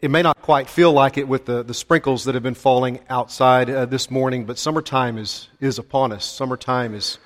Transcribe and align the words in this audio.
It 0.00 0.12
may 0.12 0.22
not 0.22 0.40
quite 0.42 0.70
feel 0.70 0.92
like 0.92 1.18
it 1.18 1.26
with 1.26 1.46
the, 1.46 1.64
the 1.64 1.74
sprinkles 1.74 2.24
that 2.24 2.36
have 2.36 2.42
been 2.44 2.54
falling 2.54 3.00
outside 3.10 3.68
uh, 3.68 3.84
this 3.84 4.12
morning, 4.12 4.44
but 4.44 4.56
summertime 4.56 5.18
is, 5.18 5.48
is 5.58 5.80
upon 5.80 6.12
us. 6.12 6.24
Summertime 6.24 6.94
is, 6.94 7.18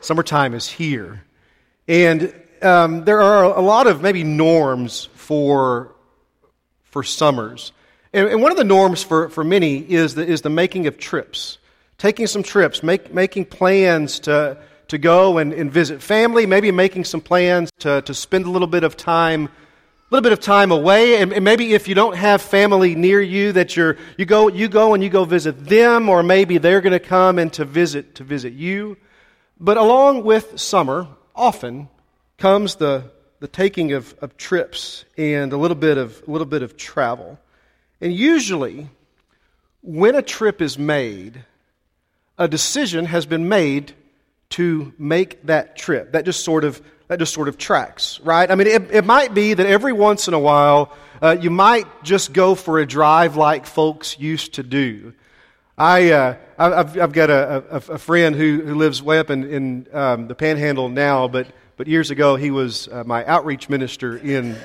summertime 0.00 0.52
is 0.52 0.66
here. 0.66 1.22
And 1.86 2.34
um, 2.60 3.04
there 3.04 3.20
are 3.20 3.44
a 3.44 3.60
lot 3.60 3.86
of 3.86 4.02
maybe 4.02 4.24
norms 4.24 5.08
for, 5.14 5.94
for 6.82 7.04
summers. 7.04 7.70
And, 8.12 8.26
and, 8.26 8.42
one 8.42 8.50
of 8.50 8.58
the 8.58 8.64
norms 8.64 9.04
for, 9.04 9.28
for 9.28 9.44
many 9.44 9.78
is 9.78 10.16
the, 10.16 10.26
is 10.26 10.42
the 10.42 10.50
making 10.50 10.88
of 10.88 10.98
trips. 10.98 11.58
Taking 11.98 12.26
some 12.26 12.42
trips, 12.42 12.82
make, 12.82 13.14
making 13.14 13.44
plans 13.44 14.18
to, 14.20 14.58
to 14.88 14.98
go 14.98 15.38
and, 15.38 15.52
and 15.52 15.70
visit 15.70 16.02
family, 16.02 16.46
maybe 16.46 16.72
making 16.72 17.04
some 17.04 17.20
plans 17.20 17.70
to, 17.78 18.02
to 18.02 18.12
spend 18.12 18.44
a 18.44 18.50
little 18.50 18.66
bit 18.66 18.82
of 18.82 18.96
time 18.96 19.50
little 20.10 20.22
bit 20.22 20.32
of 20.32 20.40
time 20.40 20.70
away 20.70 21.20
and, 21.20 21.44
maybe 21.44 21.74
if 21.74 21.86
you 21.86 21.94
don't 21.94 22.16
have 22.16 22.40
family 22.40 22.94
near 22.94 23.20
you 23.20 23.52
that 23.52 23.76
you're 23.76 23.96
you 24.16 24.24
go 24.24 24.48
you 24.48 24.68
go 24.68 24.94
and 24.94 25.02
you 25.02 25.10
go 25.10 25.24
visit 25.24 25.66
them 25.66 26.08
or 26.08 26.22
maybe 26.22 26.58
they're 26.58 26.80
going 26.80 26.92
to 26.92 27.00
come 27.00 27.38
and 27.38 27.52
to 27.52 27.64
visit 27.64 28.14
to 28.16 28.24
visit 28.24 28.52
you. 28.52 28.96
But 29.60 29.76
along 29.76 30.24
with 30.24 30.58
summer 30.58 31.08
often 31.34 31.88
comes 32.38 32.76
the 32.76 33.10
the 33.40 33.48
taking 33.48 33.92
of, 33.92 34.14
of 34.20 34.36
trips 34.36 35.04
and 35.16 35.52
a 35.52 35.56
little 35.56 35.76
bit 35.76 35.98
of 35.98 36.22
a 36.26 36.30
little 36.30 36.46
bit 36.46 36.62
of 36.62 36.76
travel. 36.76 37.38
And 38.00 38.12
usually 38.14 38.88
when 39.82 40.14
a 40.14 40.22
trip 40.22 40.62
is 40.62 40.78
made 40.78 41.44
a 42.38 42.48
decision 42.48 43.04
has 43.06 43.26
been 43.26 43.48
made 43.48 43.92
to 44.50 44.92
make 44.96 45.44
that 45.46 45.76
trip. 45.76 46.12
That 46.12 46.24
just 46.24 46.44
sort 46.44 46.64
of 46.64 46.80
that 47.08 47.18
just 47.18 47.34
sort 47.34 47.48
of 47.48 47.58
tracks, 47.58 48.20
right? 48.20 48.50
I 48.50 48.54
mean, 48.54 48.66
it, 48.66 48.90
it 48.90 49.04
might 49.04 49.34
be 49.34 49.54
that 49.54 49.66
every 49.66 49.92
once 49.92 50.28
in 50.28 50.34
a 50.34 50.38
while 50.38 50.92
uh, 51.22 51.36
you 51.40 51.50
might 51.50 51.86
just 52.04 52.32
go 52.32 52.54
for 52.54 52.78
a 52.78 52.86
drive 52.86 53.36
like 53.36 53.66
folks 53.66 54.18
used 54.18 54.54
to 54.54 54.62
do. 54.62 55.14
I, 55.76 56.10
uh, 56.10 56.36
I've, 56.58 56.98
I've 56.98 57.12
got 57.12 57.30
a, 57.30 57.64
a, 57.70 57.76
a, 57.76 57.98
friend 57.98 58.34
who, 58.34 58.62
who 58.64 58.74
lives 58.74 59.02
way 59.02 59.18
up 59.18 59.30
in, 59.30 59.44
in 59.44 59.86
um, 59.92 60.26
the 60.26 60.34
panhandle 60.34 60.88
now, 60.88 61.28
but, 61.28 61.46
but 61.76 61.86
years 61.86 62.10
ago 62.10 62.36
he 62.36 62.50
was 62.50 62.88
uh, 62.88 63.04
my 63.04 63.24
outreach 63.24 63.68
minister 63.68 64.16
in, 64.16 64.56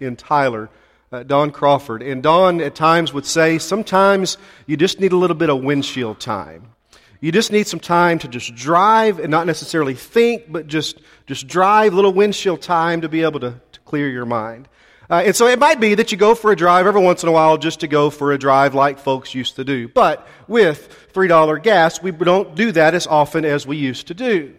in 0.00 0.16
Tyler, 0.16 0.68
uh, 1.12 1.22
Don 1.22 1.50
Crawford. 1.50 2.02
And 2.02 2.22
Don 2.22 2.60
at 2.60 2.74
times 2.74 3.12
would 3.12 3.26
say, 3.26 3.58
sometimes 3.58 4.38
you 4.66 4.76
just 4.76 5.00
need 5.00 5.12
a 5.12 5.16
little 5.16 5.36
bit 5.36 5.50
of 5.50 5.62
windshield 5.62 6.18
time. 6.18 6.72
You 7.20 7.32
just 7.32 7.50
need 7.50 7.66
some 7.66 7.80
time 7.80 8.18
to 8.20 8.28
just 8.28 8.54
drive 8.54 9.18
and 9.18 9.30
not 9.30 9.46
necessarily 9.46 9.94
think, 9.94 10.50
but 10.50 10.66
just, 10.66 11.00
just 11.26 11.46
drive, 11.46 11.94
little 11.94 12.12
windshield 12.12 12.62
time 12.62 13.00
to 13.00 13.08
be 13.08 13.22
able 13.22 13.40
to, 13.40 13.60
to 13.72 13.80
clear 13.80 14.08
your 14.08 14.26
mind. 14.26 14.68
Uh, 15.08 15.22
and 15.26 15.36
so 15.36 15.46
it 15.46 15.58
might 15.58 15.78
be 15.78 15.94
that 15.94 16.10
you 16.10 16.18
go 16.18 16.34
for 16.34 16.50
a 16.50 16.56
drive 16.56 16.86
every 16.86 17.00
once 17.00 17.22
in 17.22 17.28
a 17.28 17.32
while 17.32 17.56
just 17.58 17.80
to 17.80 17.88
go 17.88 18.10
for 18.10 18.32
a 18.32 18.38
drive 18.38 18.74
like 18.74 18.98
folks 18.98 19.34
used 19.34 19.56
to 19.56 19.64
do. 19.64 19.88
But 19.88 20.26
with 20.48 21.10
$3 21.12 21.62
gas, 21.62 22.02
we 22.02 22.10
don't 22.10 22.54
do 22.54 22.72
that 22.72 22.94
as 22.94 23.06
often 23.06 23.44
as 23.44 23.66
we 23.66 23.76
used 23.76 24.08
to 24.08 24.14
do. 24.14 24.54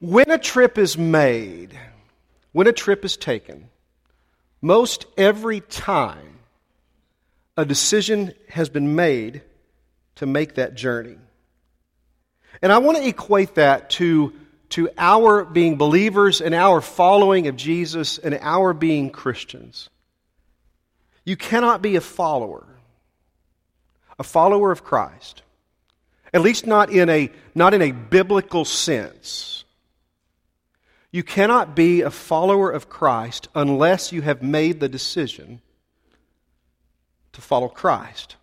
When 0.00 0.30
a 0.30 0.38
trip 0.38 0.78
is 0.78 0.96
made, 0.96 1.78
when 2.52 2.66
a 2.66 2.72
trip 2.72 3.04
is 3.04 3.16
taken, 3.16 3.68
most 4.62 5.06
every 5.16 5.60
time 5.60 6.38
a 7.56 7.64
decision 7.64 8.32
has 8.48 8.68
been 8.68 8.94
made 8.94 9.42
to 10.16 10.26
make 10.26 10.54
that 10.54 10.74
journey. 10.74 11.18
And 12.60 12.72
I 12.72 12.78
want 12.78 12.98
to 12.98 13.06
equate 13.06 13.54
that 13.54 13.90
to, 13.90 14.32
to 14.70 14.90
our 14.98 15.44
being 15.44 15.76
believers 15.76 16.40
and 16.40 16.54
our 16.54 16.80
following 16.80 17.46
of 17.46 17.56
Jesus 17.56 18.18
and 18.18 18.38
our 18.40 18.72
being 18.72 19.10
Christians. 19.10 19.88
You 21.24 21.36
cannot 21.36 21.82
be 21.82 21.96
a 21.96 22.00
follower, 22.00 22.66
a 24.18 24.24
follower 24.24 24.72
of 24.72 24.84
Christ, 24.84 25.42
at 26.34 26.40
least 26.40 26.66
not 26.66 26.90
in 26.90 27.08
a, 27.08 27.30
not 27.54 27.74
in 27.74 27.82
a 27.82 27.92
biblical 27.92 28.64
sense. 28.64 29.64
You 31.12 31.22
cannot 31.22 31.76
be 31.76 32.00
a 32.00 32.10
follower 32.10 32.70
of 32.70 32.88
Christ 32.88 33.48
unless 33.54 34.12
you 34.12 34.22
have 34.22 34.42
made 34.42 34.80
the 34.80 34.88
decision 34.88 35.60
to 37.32 37.40
follow 37.40 37.68
Christ. 37.68 38.36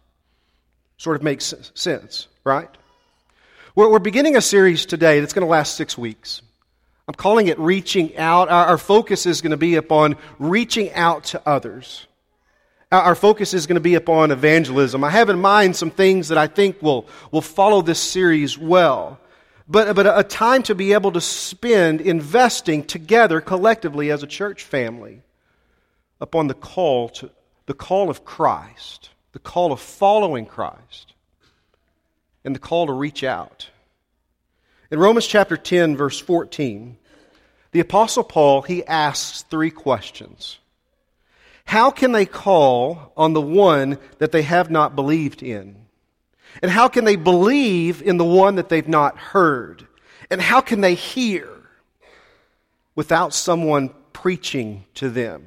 Sort 0.97 1.15
of 1.15 1.23
makes 1.23 1.53
sense, 1.73 2.27
right? 2.43 2.69
We're, 3.79 3.87
we're 3.87 3.99
beginning 3.99 4.35
a 4.35 4.41
series 4.41 4.85
today 4.85 5.21
that's 5.21 5.31
going 5.31 5.47
to 5.47 5.49
last 5.49 5.75
six 5.75 5.97
weeks. 5.97 6.41
I'm 7.07 7.13
calling 7.13 7.47
it 7.47 7.57
Reaching 7.57 8.17
Out. 8.17 8.49
Our, 8.49 8.65
our 8.65 8.77
focus 8.77 9.25
is 9.25 9.39
going 9.39 9.51
to 9.51 9.57
be 9.57 9.75
upon 9.75 10.17
reaching 10.37 10.91
out 10.91 11.23
to 11.31 11.41
others. 11.45 12.05
Our, 12.91 13.01
our 13.01 13.15
focus 13.15 13.53
is 13.53 13.67
going 13.67 13.75
to 13.75 13.79
be 13.79 13.95
upon 13.95 14.31
evangelism. 14.31 15.01
I 15.05 15.09
have 15.11 15.29
in 15.29 15.39
mind 15.39 15.77
some 15.77 15.91
things 15.91 16.27
that 16.27 16.37
I 16.37 16.47
think 16.47 16.81
will, 16.81 17.07
will 17.31 17.39
follow 17.39 17.81
this 17.81 18.01
series 18.01 18.57
well. 18.57 19.17
But, 19.65 19.95
but 19.95 20.05
a, 20.05 20.19
a 20.19 20.23
time 20.25 20.61
to 20.63 20.75
be 20.75 20.91
able 20.91 21.13
to 21.13 21.21
spend 21.21 22.01
investing 22.01 22.83
together 22.83 23.39
collectively 23.39 24.11
as 24.11 24.23
a 24.23 24.27
church 24.27 24.65
family 24.65 25.21
upon 26.19 26.47
the 26.47 26.53
call 26.53 27.07
to 27.07 27.31
the 27.65 27.73
call 27.73 28.09
of 28.09 28.25
Christ, 28.25 29.11
the 29.31 29.39
call 29.39 29.71
of 29.71 29.79
following 29.79 30.45
Christ 30.45 31.13
and 32.43 32.55
the 32.55 32.59
call 32.59 32.87
to 32.87 32.93
reach 32.93 33.23
out. 33.23 33.69
In 34.91 34.99
Romans 34.99 35.27
chapter 35.27 35.57
10, 35.57 35.95
verse 35.97 36.19
14, 36.19 36.97
the 37.71 37.79
Apostle 37.79 38.23
Paul, 38.23 38.63
he 38.63 38.83
asks 38.85 39.43
three 39.43 39.69
questions. 39.69 40.57
How 41.65 41.91
can 41.91 42.11
they 42.11 42.25
call 42.25 43.13
on 43.15 43.33
the 43.33 43.41
one 43.41 43.99
that 44.17 44.31
they 44.31 44.41
have 44.41 44.71
not 44.71 44.95
believed 44.95 45.43
in? 45.43 45.75
And 46.63 46.71
how 46.71 46.87
can 46.87 47.05
they 47.05 47.15
believe 47.15 48.01
in 48.01 48.17
the 48.17 48.25
one 48.25 48.55
that 48.55 48.69
they've 48.69 48.87
not 48.87 49.17
heard? 49.17 49.87
And 50.31 50.41
how 50.41 50.61
can 50.61 50.81
they 50.81 50.95
hear 50.95 51.47
without 52.95 53.35
someone 53.35 53.91
preaching 54.13 54.85
to 54.95 55.09
them? 55.09 55.45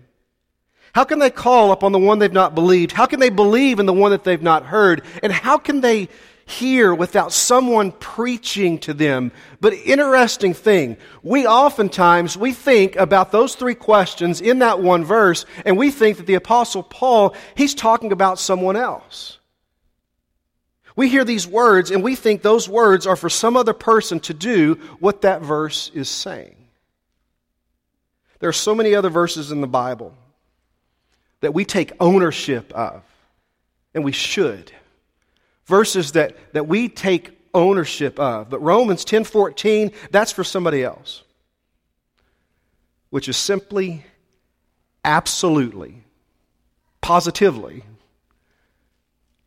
How 0.94 1.04
can 1.04 1.18
they 1.18 1.30
call 1.30 1.72
upon 1.72 1.92
the 1.92 1.98
one 1.98 2.18
they've 2.18 2.32
not 2.32 2.54
believed? 2.54 2.92
How 2.92 3.06
can 3.06 3.18
they 3.18 3.30
believe 3.30 3.80
in 3.80 3.86
the 3.86 3.92
one 3.92 4.12
that 4.12 4.24
they've 4.24 4.40
not 4.40 4.64
heard? 4.64 5.02
And 5.22 5.32
how 5.32 5.58
can 5.58 5.80
they 5.80 6.08
hear 6.46 6.94
without 6.94 7.32
someone 7.32 7.92
preaching 7.92 8.78
to 8.80 8.94
them. 8.94 9.32
But 9.60 9.74
interesting 9.74 10.54
thing, 10.54 10.96
we 11.22 11.46
oftentimes 11.46 12.36
we 12.36 12.52
think 12.52 12.96
about 12.96 13.32
those 13.32 13.54
three 13.54 13.74
questions 13.74 14.40
in 14.40 14.60
that 14.60 14.80
one 14.80 15.04
verse 15.04 15.44
and 15.64 15.76
we 15.78 15.90
think 15.90 16.18
that 16.18 16.26
the 16.26 16.34
apostle 16.34 16.82
Paul, 16.82 17.34
he's 17.54 17.74
talking 17.74 18.12
about 18.12 18.38
someone 18.38 18.76
else. 18.76 19.38
We 20.94 21.08
hear 21.08 21.24
these 21.24 21.46
words 21.46 21.90
and 21.90 22.02
we 22.02 22.16
think 22.16 22.42
those 22.42 22.68
words 22.68 23.06
are 23.06 23.16
for 23.16 23.30
some 23.30 23.56
other 23.56 23.72
person 23.72 24.20
to 24.20 24.34
do 24.34 24.74
what 24.98 25.22
that 25.22 25.42
verse 25.42 25.90
is 25.94 26.08
saying. 26.08 26.56
There 28.40 28.48
are 28.48 28.52
so 28.52 28.74
many 28.74 28.94
other 28.94 29.08
verses 29.08 29.52
in 29.52 29.60
the 29.60 29.68
Bible 29.68 30.14
that 31.40 31.54
we 31.54 31.64
take 31.64 31.92
ownership 32.00 32.72
of, 32.72 33.02
and 33.94 34.04
we 34.04 34.12
should 34.12 34.72
verses 35.66 36.12
that, 36.12 36.36
that 36.54 36.66
we 36.66 36.88
take 36.88 37.38
ownership 37.54 38.18
of. 38.18 38.50
But 38.50 38.60
Romans 38.60 39.04
10:14, 39.04 39.92
that's 40.10 40.32
for 40.32 40.44
somebody 40.44 40.82
else. 40.82 41.22
Which 43.10 43.28
is 43.28 43.36
simply 43.36 44.04
absolutely 45.04 46.04
positively 47.00 47.82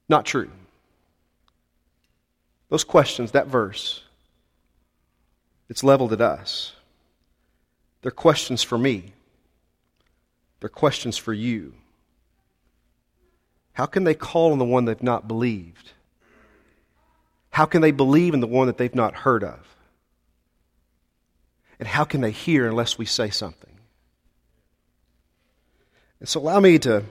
not 0.07 0.25
true. 0.25 0.51
Those 2.69 2.83
questions, 2.83 3.31
that 3.31 3.47
verse, 3.47 4.03
it's 5.69 5.83
leveled 5.83 6.13
at 6.13 6.21
us. 6.21 6.73
They're 8.01 8.11
questions 8.11 8.61
for 8.61 8.77
me. 8.77 9.13
They're 10.59 10.69
questions 10.69 11.17
for 11.17 11.33
you. 11.33 11.73
How 13.73 13.85
can 13.85 14.03
they 14.03 14.13
call 14.13 14.51
on 14.51 14.59
the 14.59 14.65
one 14.65 14.85
they've 14.85 15.01
not 15.01 15.27
believed? 15.27 15.93
How 17.55 17.65
can 17.65 17.81
they 17.81 17.91
believe 17.91 18.33
in 18.33 18.41
the 18.41 18.47
one 18.47 18.67
that 18.67 18.77
they've 18.77 18.93
not 18.93 19.15
heard 19.15 19.41
of? 19.41 19.77
And 21.79 21.87
how 21.87 22.03
can 22.03 22.19
they 22.19 22.31
hear 22.31 22.67
unless 22.67 22.97
we 22.97 23.05
say 23.05 23.29
something? 23.29 23.79
And 26.19 26.27
so 26.27 26.41
allow 26.41 26.59
me 26.59 26.77
to, 26.79 27.01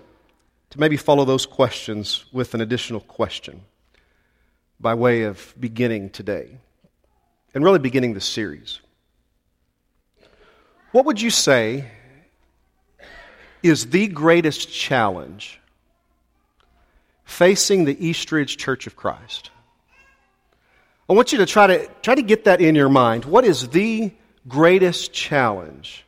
to 0.68 0.78
maybe 0.78 0.98
follow 0.98 1.24
those 1.24 1.46
questions 1.46 2.26
with 2.30 2.52
an 2.52 2.60
additional 2.60 3.00
question 3.00 3.62
by 4.78 4.92
way 4.92 5.22
of 5.22 5.54
beginning 5.58 6.10
today 6.10 6.58
and 7.54 7.64
really 7.64 7.78
beginning 7.78 8.12
the 8.12 8.20
series. 8.20 8.80
What 10.92 11.06
would 11.06 11.22
you 11.22 11.30
say 11.30 11.90
is 13.62 13.86
the 13.86 14.08
greatest 14.08 14.70
challenge 14.70 15.58
facing 17.24 17.86
the 17.86 18.06
Eastridge 18.06 18.58
Church 18.58 18.86
of 18.86 18.94
Christ? 18.94 19.50
I 21.08 21.12
want 21.12 21.32
you 21.32 21.38
to 21.38 21.46
try 21.46 21.66
to 21.66 21.86
try 22.02 22.14
to 22.14 22.22
get 22.22 22.44
that 22.44 22.60
in 22.60 22.74
your 22.74 22.88
mind. 22.88 23.24
What 23.24 23.44
is 23.44 23.68
the 23.68 24.12
greatest 24.48 25.12
challenge 25.12 26.04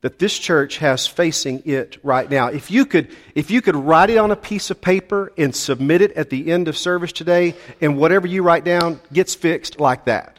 that 0.00 0.18
this 0.18 0.38
church 0.38 0.78
has 0.78 1.06
facing 1.06 1.62
it 1.66 1.98
right 2.02 2.30
now. 2.30 2.48
If 2.48 2.70
you 2.70 2.86
could, 2.86 3.14
if 3.34 3.50
you 3.50 3.60
could 3.60 3.76
write 3.76 4.10
it 4.10 4.16
on 4.16 4.30
a 4.30 4.36
piece 4.36 4.70
of 4.70 4.80
paper 4.80 5.32
and 5.36 5.54
submit 5.54 6.00
it 6.00 6.12
at 6.12 6.30
the 6.30 6.50
end 6.50 6.68
of 6.68 6.76
service 6.76 7.12
today, 7.12 7.54
and 7.80 7.98
whatever 7.98 8.26
you 8.26 8.42
write 8.42 8.64
down 8.64 9.00
gets 9.12 9.34
fixed 9.34 9.78
like 9.78 10.06
that. 10.06 10.38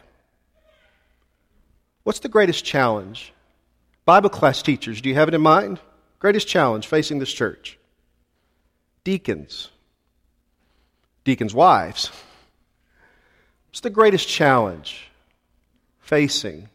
What's 2.03 2.19
the 2.19 2.29
greatest 2.29 2.65
challenge? 2.65 3.33
Bible 4.05 4.29
class 4.29 4.63
teachers, 4.63 4.99
do 4.99 5.09
you 5.09 5.15
have 5.15 5.27
it 5.27 5.35
in 5.35 5.41
mind? 5.41 5.79
Greatest 6.17 6.47
challenge 6.47 6.88
facing 6.88 7.19
this 7.19 7.31
church? 7.31 7.77
Deacons, 9.03 9.69
deacons' 11.23 11.53
wives. 11.53 12.11
What's 13.71 13.79
the 13.79 13.89
greatest 13.89 14.27
challenge 14.27 15.09
facing 16.01 16.68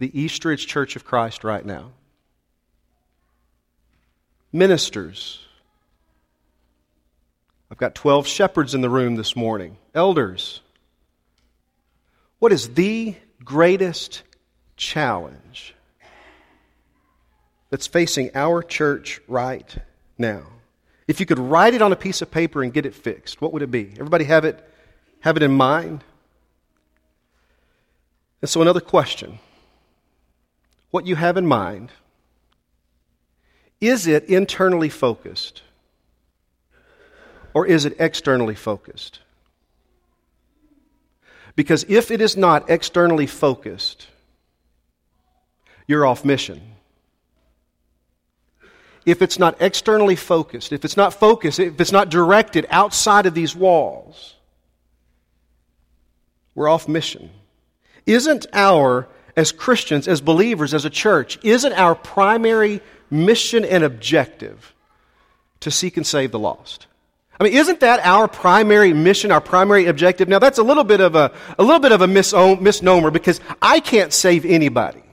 the 0.00 0.20
Eastridge 0.20 0.66
Church 0.66 0.96
of 0.96 1.04
Christ 1.04 1.44
right 1.44 1.64
now? 1.64 1.92
Ministers. 4.52 5.38
I've 7.70 7.78
got 7.78 7.94
12 7.94 8.26
shepherds 8.26 8.74
in 8.74 8.80
the 8.80 8.90
room 8.90 9.14
this 9.14 9.36
morning. 9.36 9.76
Elders. 9.94 10.60
What 12.40 12.50
is 12.50 12.70
the 12.70 13.14
greatest 13.44 14.24
challenge 14.76 15.72
that's 17.70 17.86
facing 17.86 18.32
our 18.34 18.60
church 18.60 19.20
right 19.28 19.72
now? 20.18 20.46
If 21.06 21.20
you 21.20 21.26
could 21.26 21.38
write 21.38 21.74
it 21.74 21.82
on 21.82 21.92
a 21.92 21.96
piece 21.96 22.22
of 22.22 22.32
paper 22.32 22.64
and 22.64 22.72
get 22.72 22.86
it 22.86 22.94
fixed, 22.96 23.40
what 23.40 23.52
would 23.52 23.62
it 23.62 23.70
be? 23.70 23.92
Everybody 23.92 24.24
have 24.24 24.44
it, 24.44 24.68
have 25.24 25.38
it 25.38 25.42
in 25.42 25.52
mind? 25.52 26.04
And 28.42 28.48
so, 28.50 28.60
another 28.60 28.80
question 28.80 29.38
what 30.90 31.06
you 31.06 31.16
have 31.16 31.38
in 31.38 31.46
mind, 31.46 31.90
is 33.80 34.06
it 34.06 34.24
internally 34.24 34.90
focused 34.90 35.62
or 37.54 37.66
is 37.66 37.86
it 37.86 37.96
externally 37.98 38.54
focused? 38.54 39.20
Because 41.56 41.86
if 41.88 42.10
it 42.10 42.20
is 42.20 42.36
not 42.36 42.68
externally 42.68 43.26
focused, 43.26 44.08
you're 45.86 46.04
off 46.04 46.22
mission. 46.22 46.60
If 49.06 49.22
it's 49.22 49.38
not 49.38 49.56
externally 49.60 50.16
focused, 50.16 50.70
if 50.70 50.84
it's 50.84 50.98
not 50.98 51.14
focused, 51.14 51.58
if 51.58 51.80
it's 51.80 51.92
not 51.92 52.10
directed 52.10 52.66
outside 52.68 53.24
of 53.24 53.32
these 53.32 53.56
walls, 53.56 54.34
we're 56.54 56.68
off 56.68 56.88
mission. 56.88 57.30
Isn't 58.06 58.46
our 58.52 59.08
as 59.36 59.52
Christians, 59.52 60.06
as 60.06 60.20
believers, 60.20 60.74
as 60.74 60.84
a 60.84 60.90
church, 60.90 61.38
isn't 61.42 61.72
our 61.72 61.94
primary 61.94 62.80
mission 63.10 63.64
and 63.64 63.82
objective 63.82 64.74
to 65.60 65.70
seek 65.70 65.96
and 65.96 66.06
save 66.06 66.30
the 66.30 66.38
lost? 66.38 66.86
I 67.38 67.44
mean, 67.44 67.54
isn't 67.54 67.80
that 67.80 68.00
our 68.04 68.28
primary 68.28 68.92
mission, 68.92 69.32
our 69.32 69.40
primary 69.40 69.86
objective? 69.86 70.28
Now, 70.28 70.38
that's 70.38 70.58
a 70.58 70.62
little 70.62 70.84
bit 70.84 71.00
of 71.00 71.16
a, 71.16 71.32
a 71.58 71.62
little 71.64 71.80
bit 71.80 71.92
of 71.92 72.00
a 72.00 72.06
misnomer 72.06 73.10
because 73.10 73.40
I 73.60 73.80
can't 73.80 74.12
save 74.12 74.44
anybody. 74.44 75.03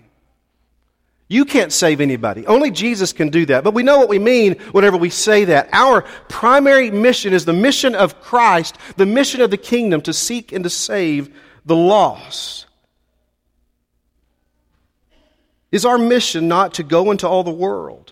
You 1.31 1.45
can't 1.45 1.71
save 1.71 2.01
anybody. 2.01 2.45
Only 2.45 2.71
Jesus 2.71 3.13
can 3.13 3.29
do 3.29 3.45
that. 3.45 3.63
But 3.63 3.73
we 3.73 3.83
know 3.83 3.99
what 3.99 4.09
we 4.09 4.19
mean 4.19 4.55
whenever 4.73 4.97
we 4.97 5.09
say 5.09 5.45
that. 5.45 5.69
Our 5.71 6.01
primary 6.27 6.91
mission 6.91 7.31
is 7.31 7.45
the 7.45 7.53
mission 7.53 7.95
of 7.95 8.19
Christ, 8.19 8.77
the 8.97 9.05
mission 9.05 9.39
of 9.39 9.49
the 9.49 9.55
kingdom 9.55 10.01
to 10.01 10.11
seek 10.11 10.51
and 10.51 10.61
to 10.65 10.69
save 10.69 11.33
the 11.65 11.73
lost. 11.73 12.65
Is 15.71 15.85
our 15.85 15.97
mission 15.97 16.49
not 16.49 16.73
to 16.73 16.83
go 16.83 17.11
into 17.11 17.29
all 17.29 17.45
the 17.45 17.49
world 17.49 18.11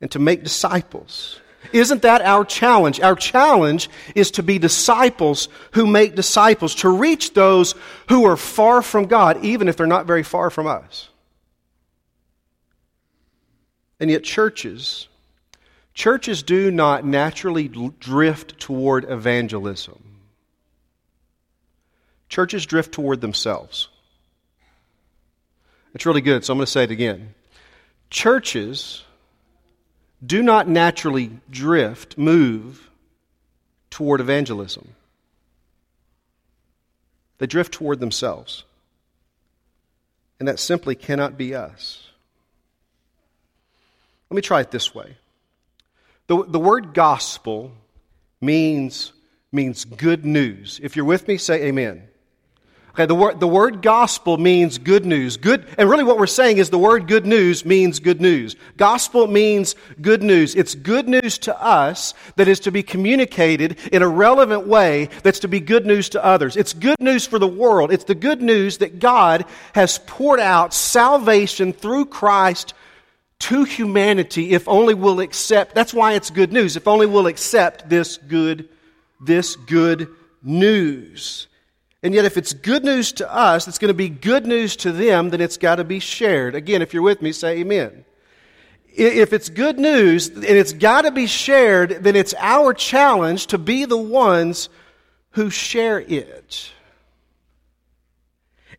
and 0.00 0.08
to 0.12 0.20
make 0.20 0.44
disciples? 0.44 1.40
Isn't 1.72 2.02
that 2.02 2.22
our 2.22 2.44
challenge? 2.44 3.00
Our 3.00 3.16
challenge 3.16 3.90
is 4.14 4.30
to 4.32 4.44
be 4.44 4.60
disciples 4.60 5.48
who 5.72 5.88
make 5.88 6.14
disciples, 6.14 6.76
to 6.76 6.90
reach 6.90 7.34
those 7.34 7.74
who 8.08 8.24
are 8.26 8.36
far 8.36 8.82
from 8.82 9.06
God, 9.06 9.44
even 9.44 9.66
if 9.66 9.76
they're 9.76 9.88
not 9.88 10.06
very 10.06 10.22
far 10.22 10.48
from 10.48 10.68
us. 10.68 11.08
And 14.02 14.10
yet, 14.10 14.24
churches, 14.24 15.06
churches 15.94 16.42
do 16.42 16.72
not 16.72 17.06
naturally 17.06 17.68
drift 17.68 18.58
toward 18.58 19.08
evangelism. 19.08 20.02
Churches 22.28 22.66
drift 22.66 22.90
toward 22.90 23.20
themselves. 23.20 23.86
It's 25.94 26.04
really 26.04 26.20
good, 26.20 26.44
so 26.44 26.52
I'm 26.52 26.58
going 26.58 26.66
to 26.66 26.72
say 26.72 26.82
it 26.82 26.90
again. 26.90 27.32
Churches 28.10 29.04
do 30.26 30.42
not 30.42 30.66
naturally 30.66 31.30
drift, 31.48 32.18
move 32.18 32.90
toward 33.88 34.20
evangelism. 34.20 34.88
They 37.38 37.46
drift 37.46 37.72
toward 37.72 38.00
themselves. 38.00 38.64
And 40.40 40.48
that 40.48 40.58
simply 40.58 40.96
cannot 40.96 41.38
be 41.38 41.54
us. 41.54 42.08
Let 44.32 44.36
me 44.36 44.40
try 44.40 44.62
it 44.62 44.70
this 44.70 44.94
way. 44.94 45.18
The, 46.26 46.42
the 46.48 46.58
word 46.58 46.94
gospel 46.94 47.70
means, 48.40 49.12
means 49.52 49.84
good 49.84 50.24
news. 50.24 50.80
If 50.82 50.96
you're 50.96 51.04
with 51.04 51.28
me, 51.28 51.36
say 51.36 51.64
amen. 51.64 52.08
Okay, 52.94 53.04
the 53.04 53.14
word, 53.14 53.40
the 53.40 53.46
word 53.46 53.82
gospel 53.82 54.38
means 54.38 54.78
good 54.78 55.04
news. 55.04 55.36
Good, 55.36 55.66
and 55.76 55.90
really 55.90 56.02
what 56.02 56.16
we're 56.16 56.26
saying 56.26 56.56
is 56.56 56.70
the 56.70 56.78
word 56.78 57.08
good 57.08 57.26
news 57.26 57.66
means 57.66 58.00
good 58.00 58.22
news. 58.22 58.56
Gospel 58.78 59.26
means 59.26 59.74
good 60.00 60.22
news. 60.22 60.54
It's 60.54 60.74
good 60.74 61.08
news 61.08 61.36
to 61.40 61.62
us 61.62 62.14
that 62.36 62.48
is 62.48 62.60
to 62.60 62.70
be 62.70 62.82
communicated 62.82 63.78
in 63.92 64.00
a 64.00 64.08
relevant 64.08 64.66
way 64.66 65.10
that's 65.22 65.40
to 65.40 65.48
be 65.48 65.60
good 65.60 65.84
news 65.84 66.08
to 66.10 66.24
others. 66.24 66.56
It's 66.56 66.72
good 66.72 67.00
news 67.00 67.26
for 67.26 67.38
the 67.38 67.46
world. 67.46 67.92
It's 67.92 68.04
the 68.04 68.14
good 68.14 68.40
news 68.40 68.78
that 68.78 68.98
God 68.98 69.44
has 69.74 69.98
poured 70.06 70.40
out 70.40 70.72
salvation 70.72 71.74
through 71.74 72.06
Christ 72.06 72.72
to 73.42 73.64
humanity 73.64 74.52
if 74.52 74.68
only 74.68 74.94
we'll 74.94 75.20
accept. 75.20 75.74
That's 75.74 75.92
why 75.92 76.12
it's 76.12 76.30
good 76.30 76.52
news. 76.52 76.76
If 76.76 76.86
only 76.86 77.06
we'll 77.06 77.26
accept 77.26 77.88
this 77.88 78.16
good, 78.16 78.68
this 79.20 79.56
good 79.56 80.08
news. 80.42 81.48
And 82.04 82.14
yet, 82.14 82.24
if 82.24 82.36
it's 82.36 82.52
good 82.52 82.84
news 82.84 83.12
to 83.12 83.32
us, 83.32 83.66
it's 83.66 83.78
going 83.78 83.88
to 83.88 83.94
be 83.94 84.08
good 84.08 84.46
news 84.46 84.76
to 84.76 84.92
them, 84.92 85.30
then 85.30 85.40
it's 85.40 85.56
got 85.56 85.76
to 85.76 85.84
be 85.84 85.98
shared. 85.98 86.54
Again, 86.54 86.82
if 86.82 86.94
you're 86.94 87.02
with 87.02 87.20
me, 87.22 87.32
say 87.32 87.58
amen. 87.58 88.04
If 88.94 89.32
it's 89.32 89.48
good 89.48 89.78
news 89.78 90.28
and 90.28 90.44
it's 90.44 90.72
got 90.72 91.02
to 91.02 91.10
be 91.10 91.26
shared, 91.26 92.04
then 92.04 92.14
it's 92.14 92.34
our 92.38 92.74
challenge 92.74 93.48
to 93.48 93.58
be 93.58 93.86
the 93.86 93.96
ones 93.96 94.68
who 95.30 95.50
share 95.50 96.00
it. 96.00 96.70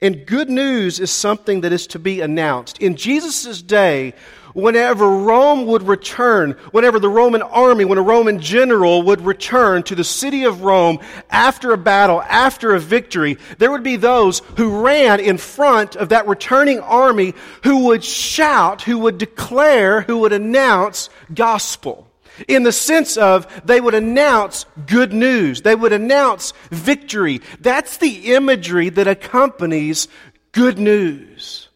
And 0.04 0.26
good 0.26 0.50
news 0.50 1.00
is 1.00 1.12
something 1.12 1.62
that 1.62 1.72
is 1.72 1.88
to 1.88 1.98
be 1.98 2.20
announced. 2.20 2.78
In 2.80 2.98
Jesus' 2.98 3.62
day, 3.62 4.14
whenever 4.54 5.08
Rome 5.08 5.66
would 5.68 5.84
return, 5.84 6.58
whenever 6.72 7.00
the 7.00 7.08
Roman 7.08 7.42
army, 7.42 7.86
when 7.86 7.98
a 7.98 8.02
Roman 8.02 8.42
general 8.42 9.04
would 9.04 9.22
return 9.22 9.82
to 9.84 9.96
the 9.96 10.04
city 10.04 10.44
of 10.44 10.62
Rome 10.62 11.00
after 11.30 11.72
a 11.72 11.78
battle, 11.78 12.22
after 12.22 12.76
a 12.76 12.82
victory, 12.82 13.38
there 13.60 13.72
would 13.72 13.82
be 13.82 13.96
those 13.96 14.40
who 14.58 14.82
ran 14.82 15.22
in 15.22 15.38
front 15.38 15.96
of 15.96 16.10
that 16.10 16.28
returning 16.28 16.82
army 16.82 17.34
who 17.64 17.86
would 17.86 18.04
shout, 18.04 18.82
who 18.82 19.00
would 19.00 19.18
declare, 19.18 20.02
who 20.02 20.18
would 20.18 20.34
announce 20.34 21.10
gospel. 21.34 22.10
In 22.48 22.64
the 22.64 22.72
sense 22.72 23.18
of 23.18 23.48
they 23.66 23.80
would 23.80 23.94
announce 23.94 24.66
good 24.86 25.14
news. 25.14 25.62
They 25.62 25.76
would 25.76 25.94
announce 25.94 26.54
victory. 26.72 27.42
That's 27.60 27.98
the 27.98 28.34
imagery 28.34 28.90
that 28.90 29.08
accompanies 29.08 30.08
good 30.52 30.80
news. 30.80 31.70